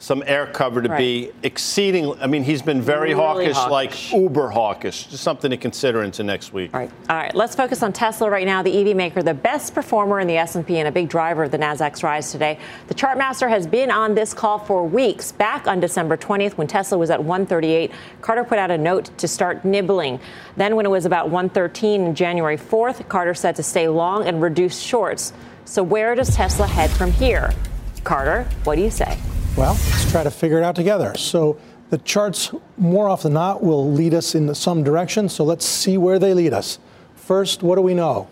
[0.00, 0.98] some air cover to right.
[0.98, 2.18] be exceeding.
[2.22, 5.04] I mean, he's been very really hawkish, hawkish, like uber hawkish.
[5.06, 6.72] Just something to consider into next week.
[6.72, 7.34] All right, all right.
[7.34, 8.62] Let's focus on Tesla right now.
[8.62, 11.58] The EV maker, the best performer in the S&P, and a big driver of the
[11.58, 12.58] Nasdaq's rise today.
[12.88, 15.32] The chartmaster has been on this call for weeks.
[15.32, 19.28] Back on December 20th, when Tesla was at 138, Carter put out a note to
[19.28, 20.18] start nibbling.
[20.56, 24.40] Then, when it was about 113 on January 4th, Carter said to stay long and
[24.40, 25.34] reduce shorts.
[25.70, 27.54] So, where does Tesla head from here?
[28.02, 29.16] Carter, what do you say?
[29.56, 31.14] Well, let's try to figure it out together.
[31.16, 35.28] So the charts, more often than not, will lead us in some direction.
[35.28, 36.80] So let's see where they lead us.
[37.14, 38.26] First, what do we know?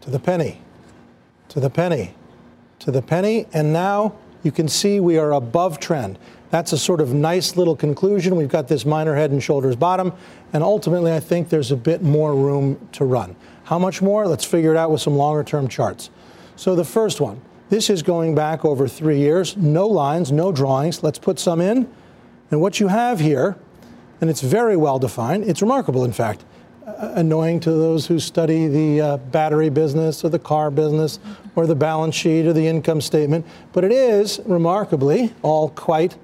[0.00, 0.62] To the penny,
[1.50, 2.14] to the penny,
[2.78, 3.44] to the penny.
[3.52, 6.18] And now you can see we are above trend.
[6.48, 8.36] That's a sort of nice little conclusion.
[8.36, 10.14] We've got this minor head and shoulders bottom.
[10.54, 13.36] And ultimately, I think there's a bit more room to run.
[13.64, 14.26] How much more?
[14.26, 16.08] Let's figure it out with some longer term charts.
[16.56, 17.40] So the first one
[17.70, 19.56] this is going back over three years.
[19.56, 21.02] No lines, no drawings.
[21.02, 21.90] Let's put some in.
[22.50, 23.56] And what you have here,
[24.20, 26.44] and it's very well defined, it's remarkable, in fact,
[26.86, 31.18] uh, annoying to those who study the uh, battery business or the car business
[31.56, 36.16] or the balance sheet or the income statement, but it is remarkably all quite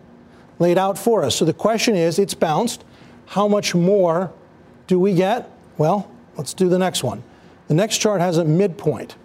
[0.59, 1.35] laid out for us.
[1.35, 2.85] So the question is it's bounced.
[3.27, 4.33] How much more
[4.87, 5.51] do we get?
[5.79, 7.23] Well, let's do the next one.
[7.69, 9.17] The next chart has a midpoint.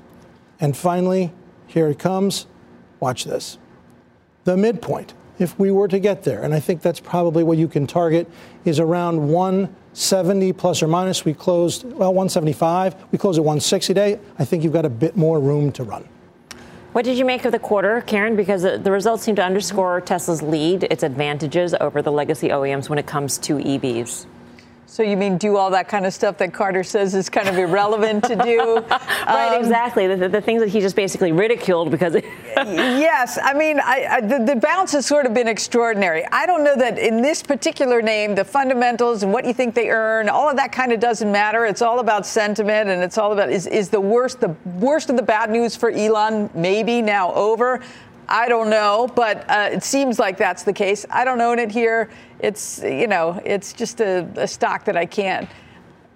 [0.60, 1.32] And finally,
[1.68, 2.48] here it comes.
[3.00, 3.58] Watch this.
[4.46, 7.68] The midpoint, if we were to get there, and I think that's probably what you
[7.68, 8.30] can target,
[8.64, 11.26] is around 170 plus or minus.
[11.26, 12.96] We closed, well, 175.
[13.12, 14.20] We closed at 160 today.
[14.40, 16.08] I think you've got a bit more room to run.
[16.94, 18.38] What did you make of the quarter, Karen?
[18.38, 22.98] Because the results seem to underscore Tesla's lead, its advantages over the legacy OEMs when
[22.98, 24.28] it comes to EVs.
[24.96, 27.58] So you mean do all that kind of stuff that Carter says is kind of
[27.58, 28.76] irrelevant to do?
[28.90, 30.08] right, um, exactly.
[30.08, 32.16] The, the, things that he just basically ridiculed because.
[32.56, 36.26] yes, I mean I, I, the, the bounce has sort of been extraordinary.
[36.32, 39.90] I don't know that in this particular name, the fundamentals and what you think they
[39.90, 41.66] earn, all of that kind of doesn't matter.
[41.66, 45.18] It's all about sentiment, and it's all about is is the worst the worst of
[45.18, 47.82] the bad news for Elon maybe now over.
[48.28, 51.06] I don't know, but uh, it seems like that's the case.
[51.10, 52.10] I don't own it here.
[52.40, 55.50] It's you know, it's just a, a stock that I can't.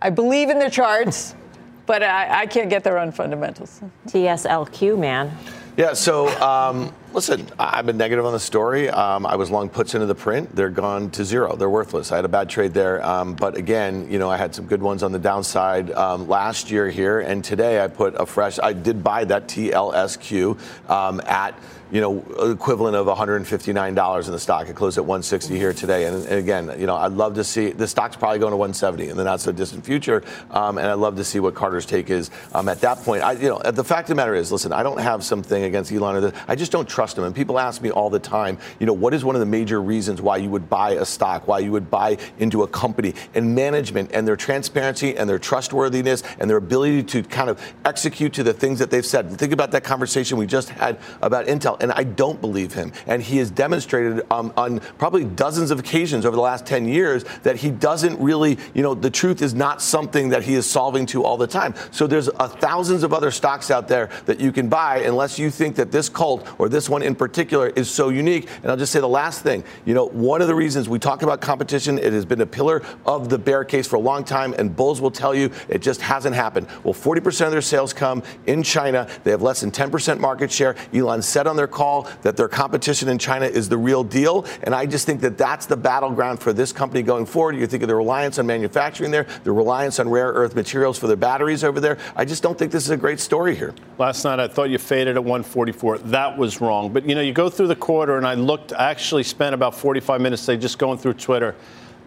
[0.02, 1.36] I believe in the charts,
[1.86, 3.82] but I, I can't get their own fundamentals.
[4.08, 5.36] TSLQ, man.
[5.78, 5.94] Yeah.
[5.94, 8.90] So um, listen, I've been negative on the story.
[8.90, 10.54] Um, I was long puts into the print.
[10.54, 11.56] They're gone to zero.
[11.56, 12.12] They're worthless.
[12.12, 13.06] I had a bad trade there.
[13.06, 16.70] Um, but again, you know, I had some good ones on the downside um, last
[16.70, 18.60] year here, and today I put a fresh.
[18.60, 21.58] I did buy that TLSQ um, at
[21.92, 22.20] you know,
[22.52, 24.70] equivalent of $159 in the stock.
[24.70, 26.06] It closed at 160 here today.
[26.06, 29.10] And, and, again, you know, I'd love to see the stock's probably going to 170
[29.10, 30.24] in the not so distant future.
[30.52, 33.24] Um, and I'd love to see what Carter's take is um, at that point.
[33.24, 35.92] I, you know, the fact of the matter is, listen, I don't have something against
[35.92, 36.34] Elon or.
[36.48, 37.24] I just don't trust him.
[37.24, 39.82] And people ask me all the time, you know, what is one of the major
[39.82, 43.56] reasons why you would buy a stock, why you would buy into a company and
[43.56, 48.44] management and their transparency and their trustworthiness and their ability to kind of execute to
[48.44, 49.32] the things that they've said.
[49.38, 52.92] Think about that conversation we just had about Intel and I don't believe him.
[53.08, 57.24] And he has demonstrated um, on probably dozens of occasions over the last 10 years
[57.44, 61.06] that he doesn't really, you know, the truth is not something that he is solving
[61.08, 61.74] to all the time.
[61.92, 65.50] So there's a thousands of other stocks out there that you can buy unless you
[65.50, 68.48] think that this cult or this one in particular is so unique.
[68.62, 71.22] And I'll just say the last thing, you know, one of the reasons we talk
[71.22, 74.54] about competition, it has been a pillar of the bear case for a long time,
[74.58, 76.68] and bulls will tell you it just hasn't happened.
[76.84, 79.08] Well, 40% of their sales come in China.
[79.24, 80.76] They have less than 10% market share.
[80.94, 84.46] Elon said on their call that their competition in China is the real deal.
[84.64, 87.56] And I just think that that's the battleground for this company going forward.
[87.56, 91.08] You think of the reliance on manufacturing there, the reliance on rare earth materials for
[91.08, 91.98] their batteries over there.
[92.16, 93.74] I just don't think this is a great story here.
[93.98, 96.00] Last night I thought you faded at 144.
[96.00, 96.92] That was wrong.
[96.92, 98.74] but you know, you go through the quarter, and I looked.
[98.74, 101.56] I actually spent about 45 minutes today just going through Twitter.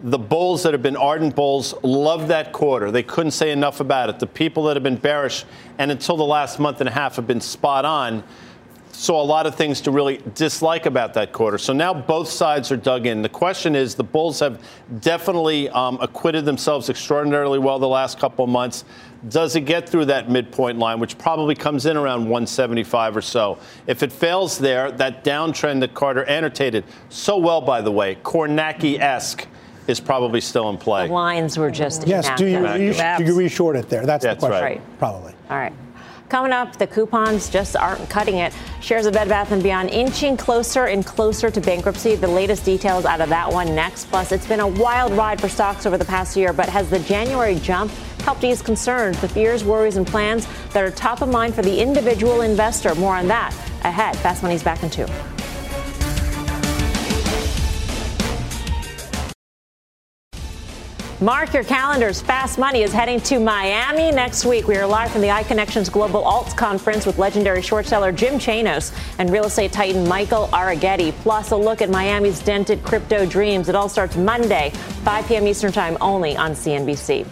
[0.03, 2.91] The bulls that have been ardent bulls love that quarter.
[2.91, 4.19] They couldn't say enough about it.
[4.19, 5.45] The people that have been bearish
[5.77, 8.23] and until the last month and a half have been spot on
[8.93, 11.57] saw a lot of things to really dislike about that quarter.
[11.57, 13.21] So now both sides are dug in.
[13.21, 14.63] The question is the Bulls have
[15.01, 18.85] definitely um, acquitted themselves extraordinarily well the last couple of months.
[19.29, 23.57] Does it get through that midpoint line, which probably comes in around 175 or so?
[23.87, 28.99] If it fails there, that downtrend that Carter annotated so well, by the way, Kornacki
[28.99, 29.47] esque
[29.87, 31.07] is probably still in play.
[31.07, 32.29] The lines were just yes.
[32.37, 34.05] Do you, you, do you reshort it there?
[34.05, 34.63] That's, That's the question.
[34.63, 34.97] right.
[34.99, 35.33] Probably.
[35.49, 35.73] All right.
[36.33, 38.55] Coming up, the coupons just aren't cutting it.
[38.81, 42.15] Shares of Bed Bath & Beyond inching closer and closer to bankruptcy.
[42.15, 44.05] The latest details out of that one next.
[44.05, 46.97] Plus, it's been a wild ride for stocks over the past year, but has the
[46.97, 47.91] January jump
[48.23, 51.79] helped ease concerns, the fears, worries, and plans that are top of mind for the
[51.79, 52.95] individual investor?
[52.95, 53.53] More on that
[53.83, 54.15] ahead.
[54.17, 55.05] Fast Money's back in two.
[61.23, 62.19] Mark your calendars.
[62.19, 64.67] Fast Money is heading to Miami next week.
[64.67, 68.93] We are live from the iConnections Global Alts Conference with legendary short seller Jim Chanos
[69.19, 71.13] and real estate titan Michael Arougheti.
[71.13, 73.69] Plus, a look at Miami's dented crypto dreams.
[73.69, 74.71] It all starts Monday,
[75.05, 75.47] 5 p.m.
[75.47, 77.25] Eastern Time, only on CNBC.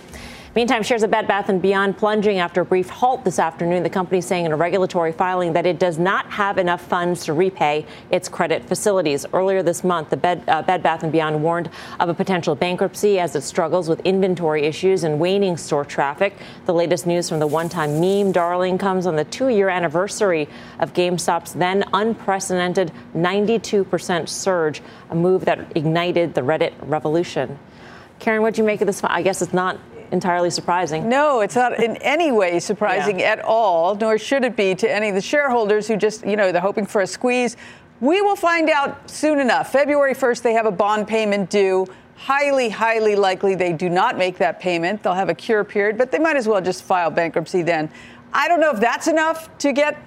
[0.53, 3.83] Meantime, shares of Bed Bath & Beyond plunging after a brief halt this afternoon.
[3.83, 7.33] The company saying in a regulatory filing that it does not have enough funds to
[7.33, 9.25] repay its credit facilities.
[9.31, 11.69] Earlier this month, the Bed, uh, Bed Bath & Beyond warned
[12.01, 16.35] of a potential bankruptcy as it struggles with inventory issues and waning store traffic.
[16.65, 20.49] The latest news from the one-time meme darling comes on the two-year anniversary
[20.79, 24.81] of GameStop's then unprecedented 92% surge,
[25.11, 27.57] a move that ignited the Reddit revolution.
[28.19, 29.01] Karen, what do you make of this?
[29.03, 29.79] I guess it's not
[30.11, 31.09] entirely surprising.
[31.09, 33.31] No, it's not in any way surprising yeah.
[33.31, 36.51] at all, nor should it be to any of the shareholders who just, you know,
[36.51, 37.57] they're hoping for a squeeze.
[38.01, 39.71] We will find out soon enough.
[39.71, 41.87] February 1st, they have a bond payment due.
[42.15, 45.01] Highly, highly likely they do not make that payment.
[45.01, 47.89] They'll have a cure period, but they might as well just file bankruptcy then.
[48.33, 49.97] I don't know if that's enough to get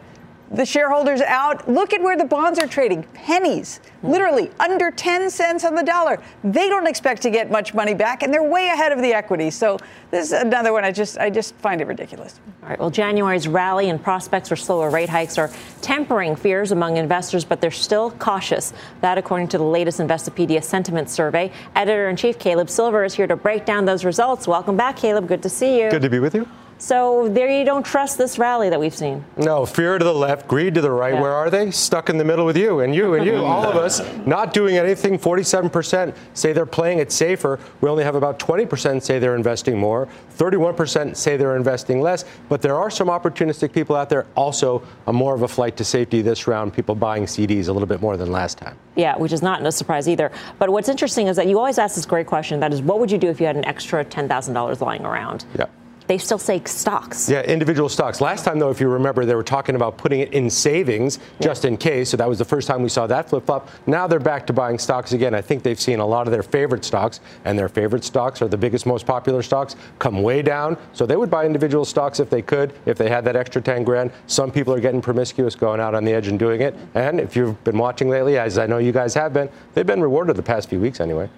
[0.51, 1.69] the shareholders out.
[1.69, 4.11] Look at where the bonds are trading pennies, hmm.
[4.11, 6.21] literally under 10 cents on the dollar.
[6.43, 9.51] They don't expect to get much money back, and they're way ahead of the equity.
[9.51, 9.79] So
[10.11, 12.41] this is another one I just I just find it ridiculous.
[12.63, 12.79] All right.
[12.79, 17.61] Well, January's rally and prospects for slower rate hikes are tempering fears among investors, but
[17.61, 18.73] they're still cautious.
[19.01, 21.51] That, according to the latest Investopedia sentiment survey.
[21.75, 24.47] Editor in chief Caleb Silver is here to break down those results.
[24.47, 25.29] Welcome back, Caleb.
[25.29, 25.91] Good to see you.
[25.91, 26.49] Good to be with you.
[26.85, 29.25] So there you don't trust this rally that we've seen.
[29.39, 31.15] No, fear to the left, greed to the right.
[31.15, 31.23] Yeah.
[31.23, 31.71] Where are they?
[31.71, 34.77] Stuck in the middle with you and you and you, all of us, not doing
[34.77, 35.19] anything.
[35.19, 37.59] 47% say they're playing it safer.
[37.81, 40.09] We only have about 20% say they're investing more.
[40.37, 42.27] 31% say they're investing less.
[42.51, 44.27] But there are some opportunistic people out there.
[44.35, 46.75] Also, a more of a flight to safety this round.
[46.75, 48.77] People buying CDs a little bit more than last time.
[48.95, 50.31] Yeah, which is not a surprise either.
[50.59, 52.61] But what's interesting is that you always ask this great question.
[52.61, 55.47] That is, what would you do if you had an extra $10,000 lying around?
[55.59, 55.65] Yeah
[56.07, 57.29] they still say stocks.
[57.29, 58.21] Yeah, individual stocks.
[58.21, 61.65] Last time, though, if you remember, they were talking about putting it in savings just
[61.65, 61.71] yeah.
[61.71, 62.11] in case.
[62.11, 63.69] So that was the first time we saw that flip flop.
[63.87, 65.35] Now they're back to buying stocks again.
[65.35, 68.49] I think they've seen a lot of their favorite stocks, and their favorite stocks are
[68.49, 70.77] the biggest, most popular stocks, come way down.
[70.93, 73.85] So they would buy individual stocks if they could, if they had that extra 10
[73.85, 74.13] grand.
[74.27, 76.75] Some people are getting promiscuous, going out on the edge and doing it.
[76.95, 80.03] And if you've been watching lately, as I know you guys have been, they've been
[80.03, 81.29] rewarded the past few weeks anyway.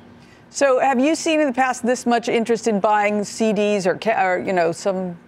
[0.57, 4.39] So, have you seen in the past this much interest in buying CDs or, or
[4.39, 5.19] you know, some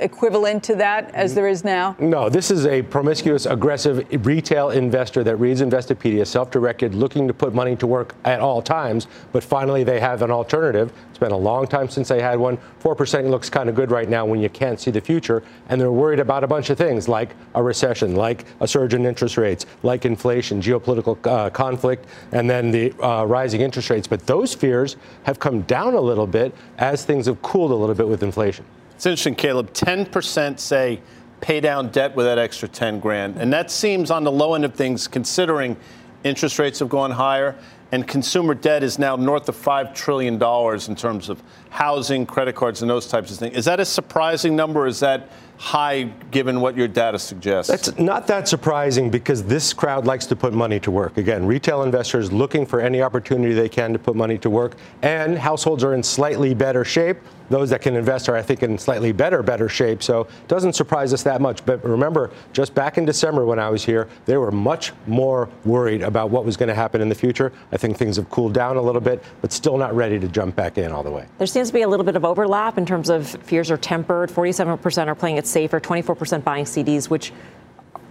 [0.00, 1.96] equivalent to that as there is now?
[1.98, 7.34] No, this is a promiscuous, aggressive retail investor that reads Investopedia, self directed, looking to
[7.34, 10.92] put money to work at all times, but finally they have an alternative.
[11.10, 12.58] It's been a long time since they had one.
[12.80, 15.92] 4% looks kind of good right now when you can't see the future, and they're
[15.92, 19.66] worried about a bunch of things like a recession, like a surge in interest rates,
[19.82, 24.06] like inflation, geopolitical uh, conflict, and then the uh, rising interest rates.
[24.06, 27.94] But those fears have come down a little bit as things have cooled a little
[27.94, 28.64] bit with inflation.
[28.98, 29.72] It's interesting, Caleb.
[29.74, 31.00] 10% say
[31.40, 33.36] pay down debt with that extra 10 grand.
[33.36, 35.76] And that seems on the low end of things considering
[36.24, 37.54] interest rates have gone higher
[37.92, 41.40] and consumer debt is now north of $5 trillion in terms of
[41.70, 43.56] housing, credit cards, and those types of things.
[43.56, 44.88] Is that a surprising number?
[44.88, 47.70] Is that high given what your data suggests?
[47.70, 51.18] That's not that surprising because this crowd likes to put money to work.
[51.18, 55.36] Again, retail investors looking for any opportunity they can to put money to work, and
[55.36, 57.18] households are in slightly better shape.
[57.50, 60.02] Those that can invest are, I think, in slightly better, better shape.
[60.02, 61.64] So it doesn't surprise us that much.
[61.64, 66.02] But remember, just back in December when I was here, they were much more worried
[66.02, 67.50] about what was going to happen in the future.
[67.72, 70.56] I think things have cooled down a little bit, but still not ready to jump
[70.56, 71.26] back in all the way.
[71.38, 74.28] There seems to be a little bit of overlap in terms of fears are tempered.
[74.28, 77.32] 47% are playing it safer, 24% buying CDs, which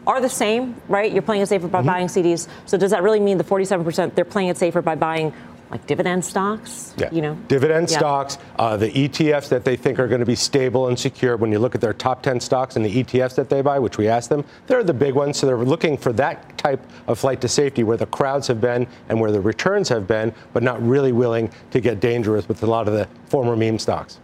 [0.08, 1.12] are the same, right?
[1.12, 1.88] You're playing it safer by mm-hmm.
[1.88, 2.48] buying CDs.
[2.66, 5.34] So does that really mean the 47% they're playing it safer by buying
[5.70, 6.94] like dividend stocks?
[6.98, 7.12] Yeah.
[7.12, 7.98] You know, dividend yeah.
[7.98, 11.36] stocks, uh, the ETFs that they think are going to be stable and secure.
[11.36, 13.98] When you look at their top 10 stocks and the ETFs that they buy, which
[13.98, 15.40] we asked them, they're the big ones.
[15.40, 18.88] So they're looking for that type of flight to safety where the crowds have been
[19.10, 22.68] and where the returns have been, but not really willing to get dangerous with a
[22.68, 24.20] lot of the former meme stocks.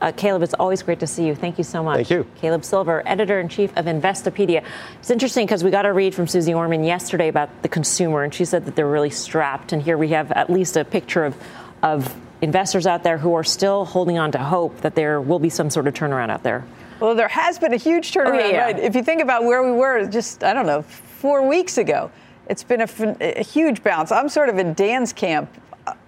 [0.00, 1.34] Uh, Caleb, it's always great to see you.
[1.34, 1.96] Thank you so much.
[1.96, 2.26] Thank you.
[2.36, 4.62] Caleb Silver, editor in chief of Investopedia.
[4.98, 8.32] It's interesting because we got a read from Susie Orman yesterday about the consumer, and
[8.32, 9.72] she said that they're really strapped.
[9.72, 11.36] And here we have at least a picture of,
[11.82, 15.48] of investors out there who are still holding on to hope that there will be
[15.48, 16.64] some sort of turnaround out there.
[17.00, 18.64] Well, there has been a huge turnaround, oh, yeah, yeah.
[18.64, 18.78] right?
[18.78, 22.10] If you think about where we were just, I don't know, four weeks ago,
[22.48, 22.88] it's been a,
[23.20, 24.12] a huge bounce.
[24.12, 25.50] I'm sort of in Dan's camp.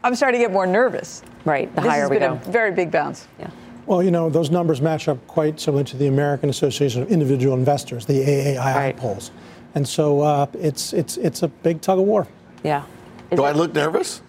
[0.05, 1.23] I'm starting to get more nervous.
[1.45, 2.33] Right, the this higher we go.
[2.33, 3.27] a very big bounce.
[3.39, 3.51] Yeah.
[3.89, 7.57] Well, you know, those numbers match up quite similar to the American Association of Individual
[7.57, 8.95] Investors, the AAII right.
[8.95, 9.31] polls.
[9.75, 12.27] And so uh, it's, it's, it's a big tug of war.
[12.63, 12.85] Yeah.
[13.31, 14.21] Is Do it- I look nervous?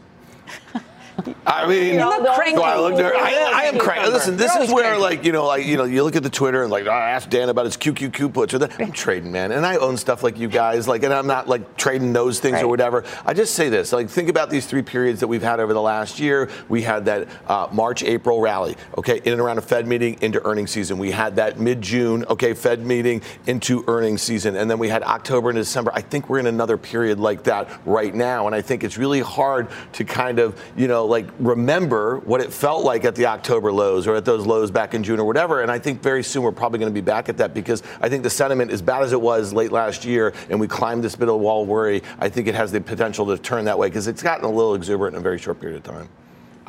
[1.45, 2.61] I mean, you look cranky.
[2.61, 4.11] I, look there, I, I, am cranky.
[4.11, 5.01] Listen, this is where, cranky.
[5.01, 7.11] like, you know, like, you know, you look at the Twitter and like, oh, I
[7.11, 8.79] asked Dan about his QQQ puts or that.
[8.79, 11.77] I'm trading, man, and I own stuff like you guys, like, and I'm not like
[11.77, 12.63] trading those things right.
[12.63, 13.03] or whatever.
[13.25, 15.81] I just say this, like, think about these three periods that we've had over the
[15.81, 16.49] last year.
[16.67, 20.45] We had that uh, March, April rally, okay, in and around a Fed meeting into
[20.45, 20.97] earnings season.
[20.97, 25.49] We had that mid-June, okay, Fed meeting into earnings season, and then we had October
[25.49, 25.91] and December.
[25.93, 29.21] I think we're in another period like that right now, and I think it's really
[29.21, 33.71] hard to kind of, you know, like remember what it felt like at the October
[33.71, 35.61] lows or at those lows back in June or whatever.
[35.61, 38.07] And I think very soon we're probably going to be back at that because I
[38.07, 41.19] think the sentiment, as bad as it was late last year, and we climbed this
[41.19, 44.23] middle wall worry, I think it has the potential to turn that way because it's
[44.23, 46.07] gotten a little exuberant in a very short period of time.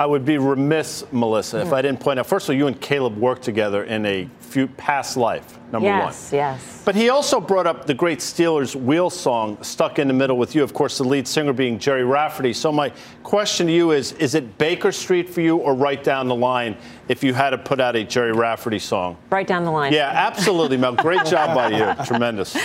[0.01, 2.27] I would be remiss, Melissa, if I didn't point out.
[2.27, 5.59] First of all, you and Caleb worked together in a few past life.
[5.73, 6.09] Number yes, one.
[6.09, 6.83] Yes, yes.
[6.87, 10.55] But he also brought up the great Stealers Wheel song, "Stuck in the Middle with
[10.55, 12.55] You." Of course, the lead singer being Gerry Rafferty.
[12.55, 12.91] So my
[13.23, 16.79] question to you is: Is it Baker Street for you, or right down the line?
[17.09, 19.93] If you had to put out a Gerry Rafferty song, right down the line.
[19.93, 20.95] Yeah, absolutely, Mel.
[20.95, 22.05] Great job by you.
[22.07, 22.57] Tremendous.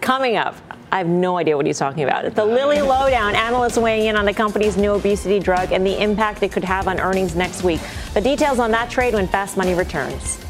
[0.00, 0.56] Coming up,
[0.92, 2.34] I have no idea what he's talking about.
[2.34, 6.42] The Lilly Lowdown, analysts weighing in on the company's new obesity drug and the impact
[6.42, 7.80] it could have on earnings next week.
[8.14, 10.44] The details on that trade when Fast Money returns.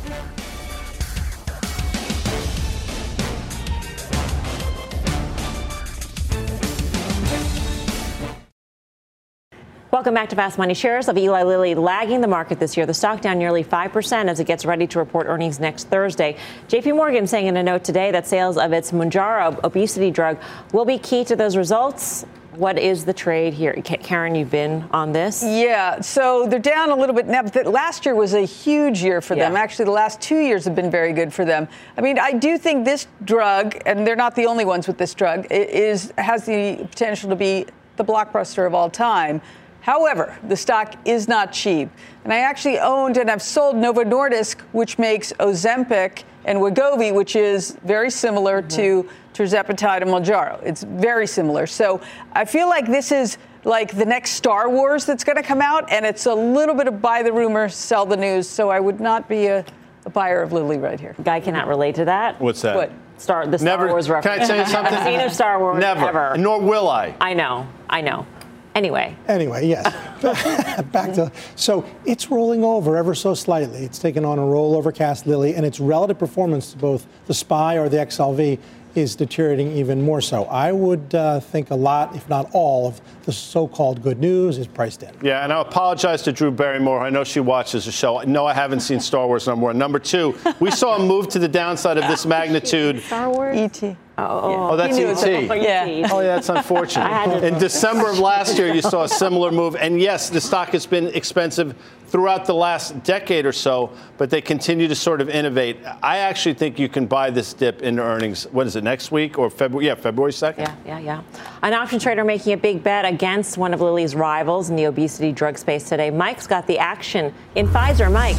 [10.01, 10.73] Welcome back to Fast Money.
[10.73, 12.87] Shares of Eli Lilly lagging the market this year.
[12.87, 16.39] The stock down nearly 5% as it gets ready to report earnings next Thursday.
[16.69, 20.39] JP Morgan saying in a note today that sales of its Mounjaro obesity drug
[20.73, 22.25] will be key to those results.
[22.55, 23.75] What is the trade here?
[23.75, 25.43] Karen, you've been on this.
[25.43, 27.43] Yeah, so they're down a little bit now.
[27.43, 29.51] But last year was a huge year for yeah.
[29.51, 29.57] them.
[29.57, 31.69] Actually, the last two years have been very good for them.
[31.99, 35.13] I mean, I do think this drug, and they're not the only ones with this
[35.13, 39.43] drug, is has the potential to be the blockbuster of all time.
[39.81, 41.89] However, the stock is not cheap.
[42.25, 47.37] And I actually owned and I've sold Novo Nordisk, which makes Ozempic and Wegovy, which
[47.37, 48.77] is very similar mm-hmm.
[48.77, 50.63] to tirzepatide and Mounjaro.
[50.63, 51.67] It's very similar.
[51.67, 52.01] So
[52.33, 55.91] I feel like this is like the next Star Wars that's going to come out,
[55.91, 58.49] and it's a little bit of buy the rumor, sell the news.
[58.49, 59.65] So I would not be a,
[60.07, 61.15] a buyer of Lilly right here.
[61.23, 62.41] Guy cannot relate to that.
[62.41, 62.75] What's that?
[62.75, 62.93] What?
[63.19, 64.39] Star, the Star Never, Wars reference.
[64.39, 64.95] Can I tell you something?
[64.95, 65.79] I've seen a Star Wars.
[65.79, 66.09] Never.
[66.09, 66.37] Ever.
[66.39, 67.15] Nor will I.
[67.21, 67.69] I know.
[67.89, 68.27] I know.
[68.75, 69.17] Anyway.
[69.27, 69.85] Anyway, yes.
[70.93, 73.81] Back to so it's rolling over ever so slightly.
[73.85, 77.79] It's taken on a rollover cast Lilly, and its relative performance to both the SPY
[77.79, 78.59] or the XLV
[78.95, 80.45] is deteriorating even more so.
[80.45, 84.67] I would uh, think a lot, if not all, of the so-called good news is
[84.67, 85.15] priced in.
[85.23, 87.01] Yeah, and I apologize to Drew Barrymore.
[87.01, 88.21] I know she watches the show.
[88.23, 89.79] No, I haven't seen Star Wars number one.
[89.79, 93.01] Number two, we saw a move to the downside of this magnitude.
[93.03, 93.57] Star Wars.
[93.57, 93.97] E.T.
[94.29, 95.63] Oh, oh that's ET.
[95.63, 96.09] Yeah.
[96.11, 97.45] Oh, yeah, that's unfortunate.
[97.45, 99.77] In December of last year, you saw a similar move.
[99.77, 101.75] And yes, the stock has been expensive
[102.07, 105.79] throughout the last decade or so, but they continue to sort of innovate.
[106.03, 108.45] I actually think you can buy this dip in earnings.
[108.49, 109.87] What is it, next week or February?
[109.87, 110.59] Yeah, February 2nd?
[110.59, 111.23] Yeah, yeah, yeah.
[111.63, 115.31] An option trader making a big bet against one of Lilly's rivals in the obesity
[115.31, 116.11] drug space today.
[116.11, 118.11] Mike's got the action in Pfizer.
[118.11, 118.37] Mike.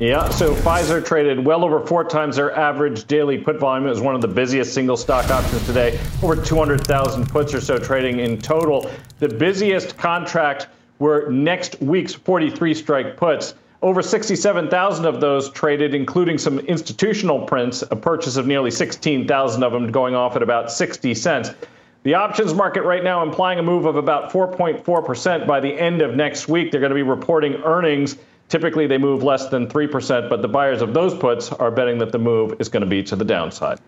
[0.00, 3.84] Yeah, so Pfizer traded well over four times their average daily put volume.
[3.84, 7.80] It was one of the busiest single stock options today, over 200,000 puts or so
[7.80, 8.88] trading in total.
[9.18, 10.68] The busiest contract
[11.00, 13.54] were next week's 43 strike puts.
[13.82, 19.72] Over 67,000 of those traded, including some institutional prints, a purchase of nearly 16,000 of
[19.72, 21.50] them going off at about 60 cents.
[22.04, 26.14] The options market right now implying a move of about 4.4% by the end of
[26.14, 26.70] next week.
[26.70, 28.16] They're going to be reporting earnings
[28.48, 32.12] Typically, they move less than 3%, but the buyers of those puts are betting that
[32.12, 33.78] the move is going to be to the downside.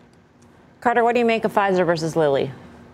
[0.81, 2.51] Carter, what do you make of Pfizer versus Lilly?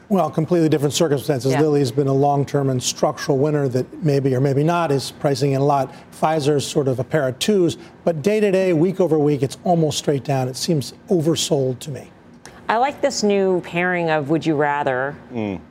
[0.09, 1.51] Well, completely different circumstances.
[1.51, 1.61] Yeah.
[1.61, 5.59] Lilly's been a long-term and structural winner that maybe or maybe not is pricing in
[5.59, 5.93] a lot.
[6.13, 9.57] Pfizer's sort of a pair of twos, but day to day, week over week, it's
[9.65, 10.47] almost straight down.
[10.47, 12.09] It seems oversold to me.
[12.69, 15.15] I like this new pairing of would you rather,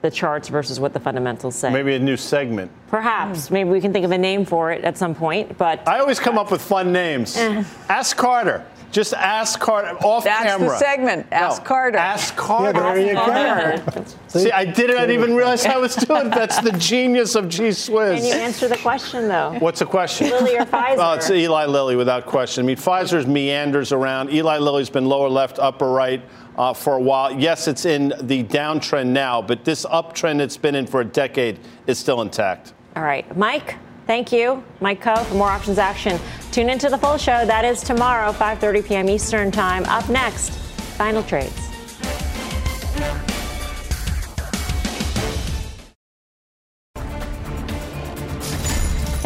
[0.02, 1.70] the charts versus what the fundamentals say.
[1.70, 2.70] Maybe a new segment.
[2.88, 3.50] Perhaps.
[3.50, 6.18] Maybe we can think of a name for it at some point, but I always
[6.18, 7.36] come up with fun names.
[7.36, 7.64] Eh.
[7.88, 8.64] Ask Carter.
[8.92, 10.68] Just ask Carter off That's camera.
[10.68, 11.26] the segment.
[11.30, 11.98] Ask No, Carter.
[11.98, 12.80] Ask Carter.
[12.80, 14.04] there you go.
[14.28, 16.28] See, I didn't I didn't even realize I was doing.
[16.28, 16.34] It.
[16.34, 18.16] That's the genius of G Swizz.
[18.18, 19.56] can you answer the question though?
[19.58, 20.30] What's the question?
[20.30, 20.96] Lilly or Pfizer?
[20.98, 22.64] Oh, it's Eli Lilly without question.
[22.64, 24.32] I mean, Pfizer's meanders around.
[24.32, 26.22] Eli Lilly's been lower left, upper right
[26.56, 27.32] uh, for a while.
[27.32, 31.58] Yes, it's in the downtrend now, but this uptrend it's been in for a decade
[31.86, 32.72] is still intact.
[32.96, 33.76] All right, Mike.
[34.06, 36.18] Thank you, Mike Khouw, for more options action.
[36.52, 37.44] Tune into the full show.
[37.44, 39.08] That is tomorrow, 5:30 p.m.
[39.08, 39.84] Eastern Time.
[39.84, 40.50] Up next,
[40.96, 41.75] final trades.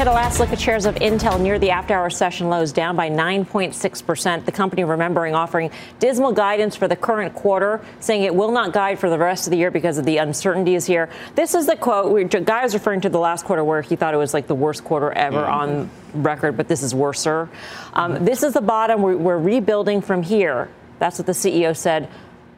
[0.01, 2.97] Get a last look at shares of Intel near the after hour session lows, down
[2.97, 4.47] by 9.6%.
[4.47, 8.99] The company remembering offering dismal guidance for the current quarter, saying it will not guide
[8.99, 11.11] for the rest of the year because of the uncertainties here.
[11.35, 12.31] This is the quote.
[12.47, 14.85] Guy was referring to the last quarter where he thought it was like the worst
[14.85, 17.51] quarter ever on record, but this is worser.
[17.93, 19.03] Um, this is the bottom.
[19.03, 20.71] We're, we're rebuilding from here.
[20.99, 22.09] That's what the CEO said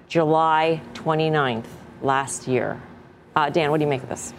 [0.06, 1.66] July 29th
[2.02, 2.80] last year.
[3.34, 4.32] Uh, Dan, what do you make of this?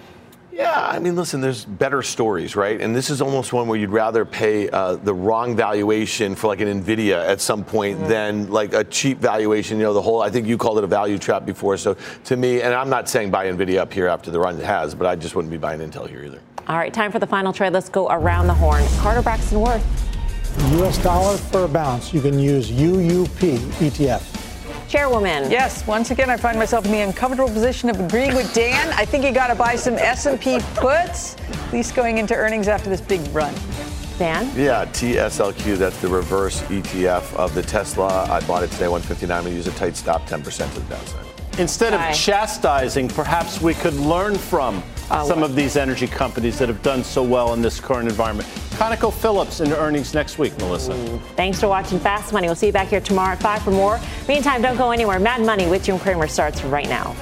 [0.54, 2.80] Yeah, I mean, listen, there's better stories, right?
[2.80, 6.62] And this is almost one where you'd rather pay uh, the wrong valuation for like
[6.62, 8.08] an Nvidia at some point Mm-hmm.
[8.08, 9.78] than like a cheap valuation.
[9.78, 11.76] You know, the whole, I think you called it a value trap before.
[11.78, 14.64] So to me, and I'm not saying buy Nvidia up here after the run it
[14.66, 16.40] has, but I just wouldn't be buying Intel here either.
[16.68, 17.74] All right, time for the final trade.
[17.74, 18.84] Let's go around the horn.
[19.00, 19.84] Carter Braxton Worth.
[20.74, 21.02] U.S.
[21.02, 22.14] dollar for a bounce.
[22.14, 24.22] You can use UUP ETF.
[24.88, 25.50] Chairwoman.
[25.50, 28.90] Yes, once again, I find myself in the uncomfortable position of agreeing with Dan.
[28.94, 32.90] I think you got to buy some S&P puts, at least going into earnings after
[32.90, 33.54] this big run.
[34.18, 34.52] Dan?
[34.56, 38.26] Yeah, TSLQ, that's the reverse ETF of the Tesla.
[38.30, 39.36] I bought it today, 159.
[39.36, 41.26] I'm going to use a tight stop, 10% to the downside.
[41.60, 42.10] Instead Aye.
[42.10, 45.50] of chastising, perhaps we could learn from Oh, some what?
[45.50, 48.48] of these energy companies that have done so well in this current environment.
[48.72, 50.94] ConocoPhillips into earnings next week, Melissa.
[50.94, 52.48] Mm, thanks for watching Fast Money.
[52.48, 54.00] We'll see you back here tomorrow at 5 for more.
[54.28, 55.20] Meantime, don't go anywhere.
[55.20, 57.16] Mad Money with Jim Cramer starts right now.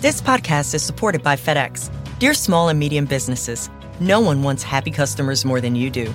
[0.00, 1.90] This podcast is supported by FedEx.
[2.18, 3.68] Dear small and medium businesses,
[3.98, 6.14] no one wants happy customers more than you do.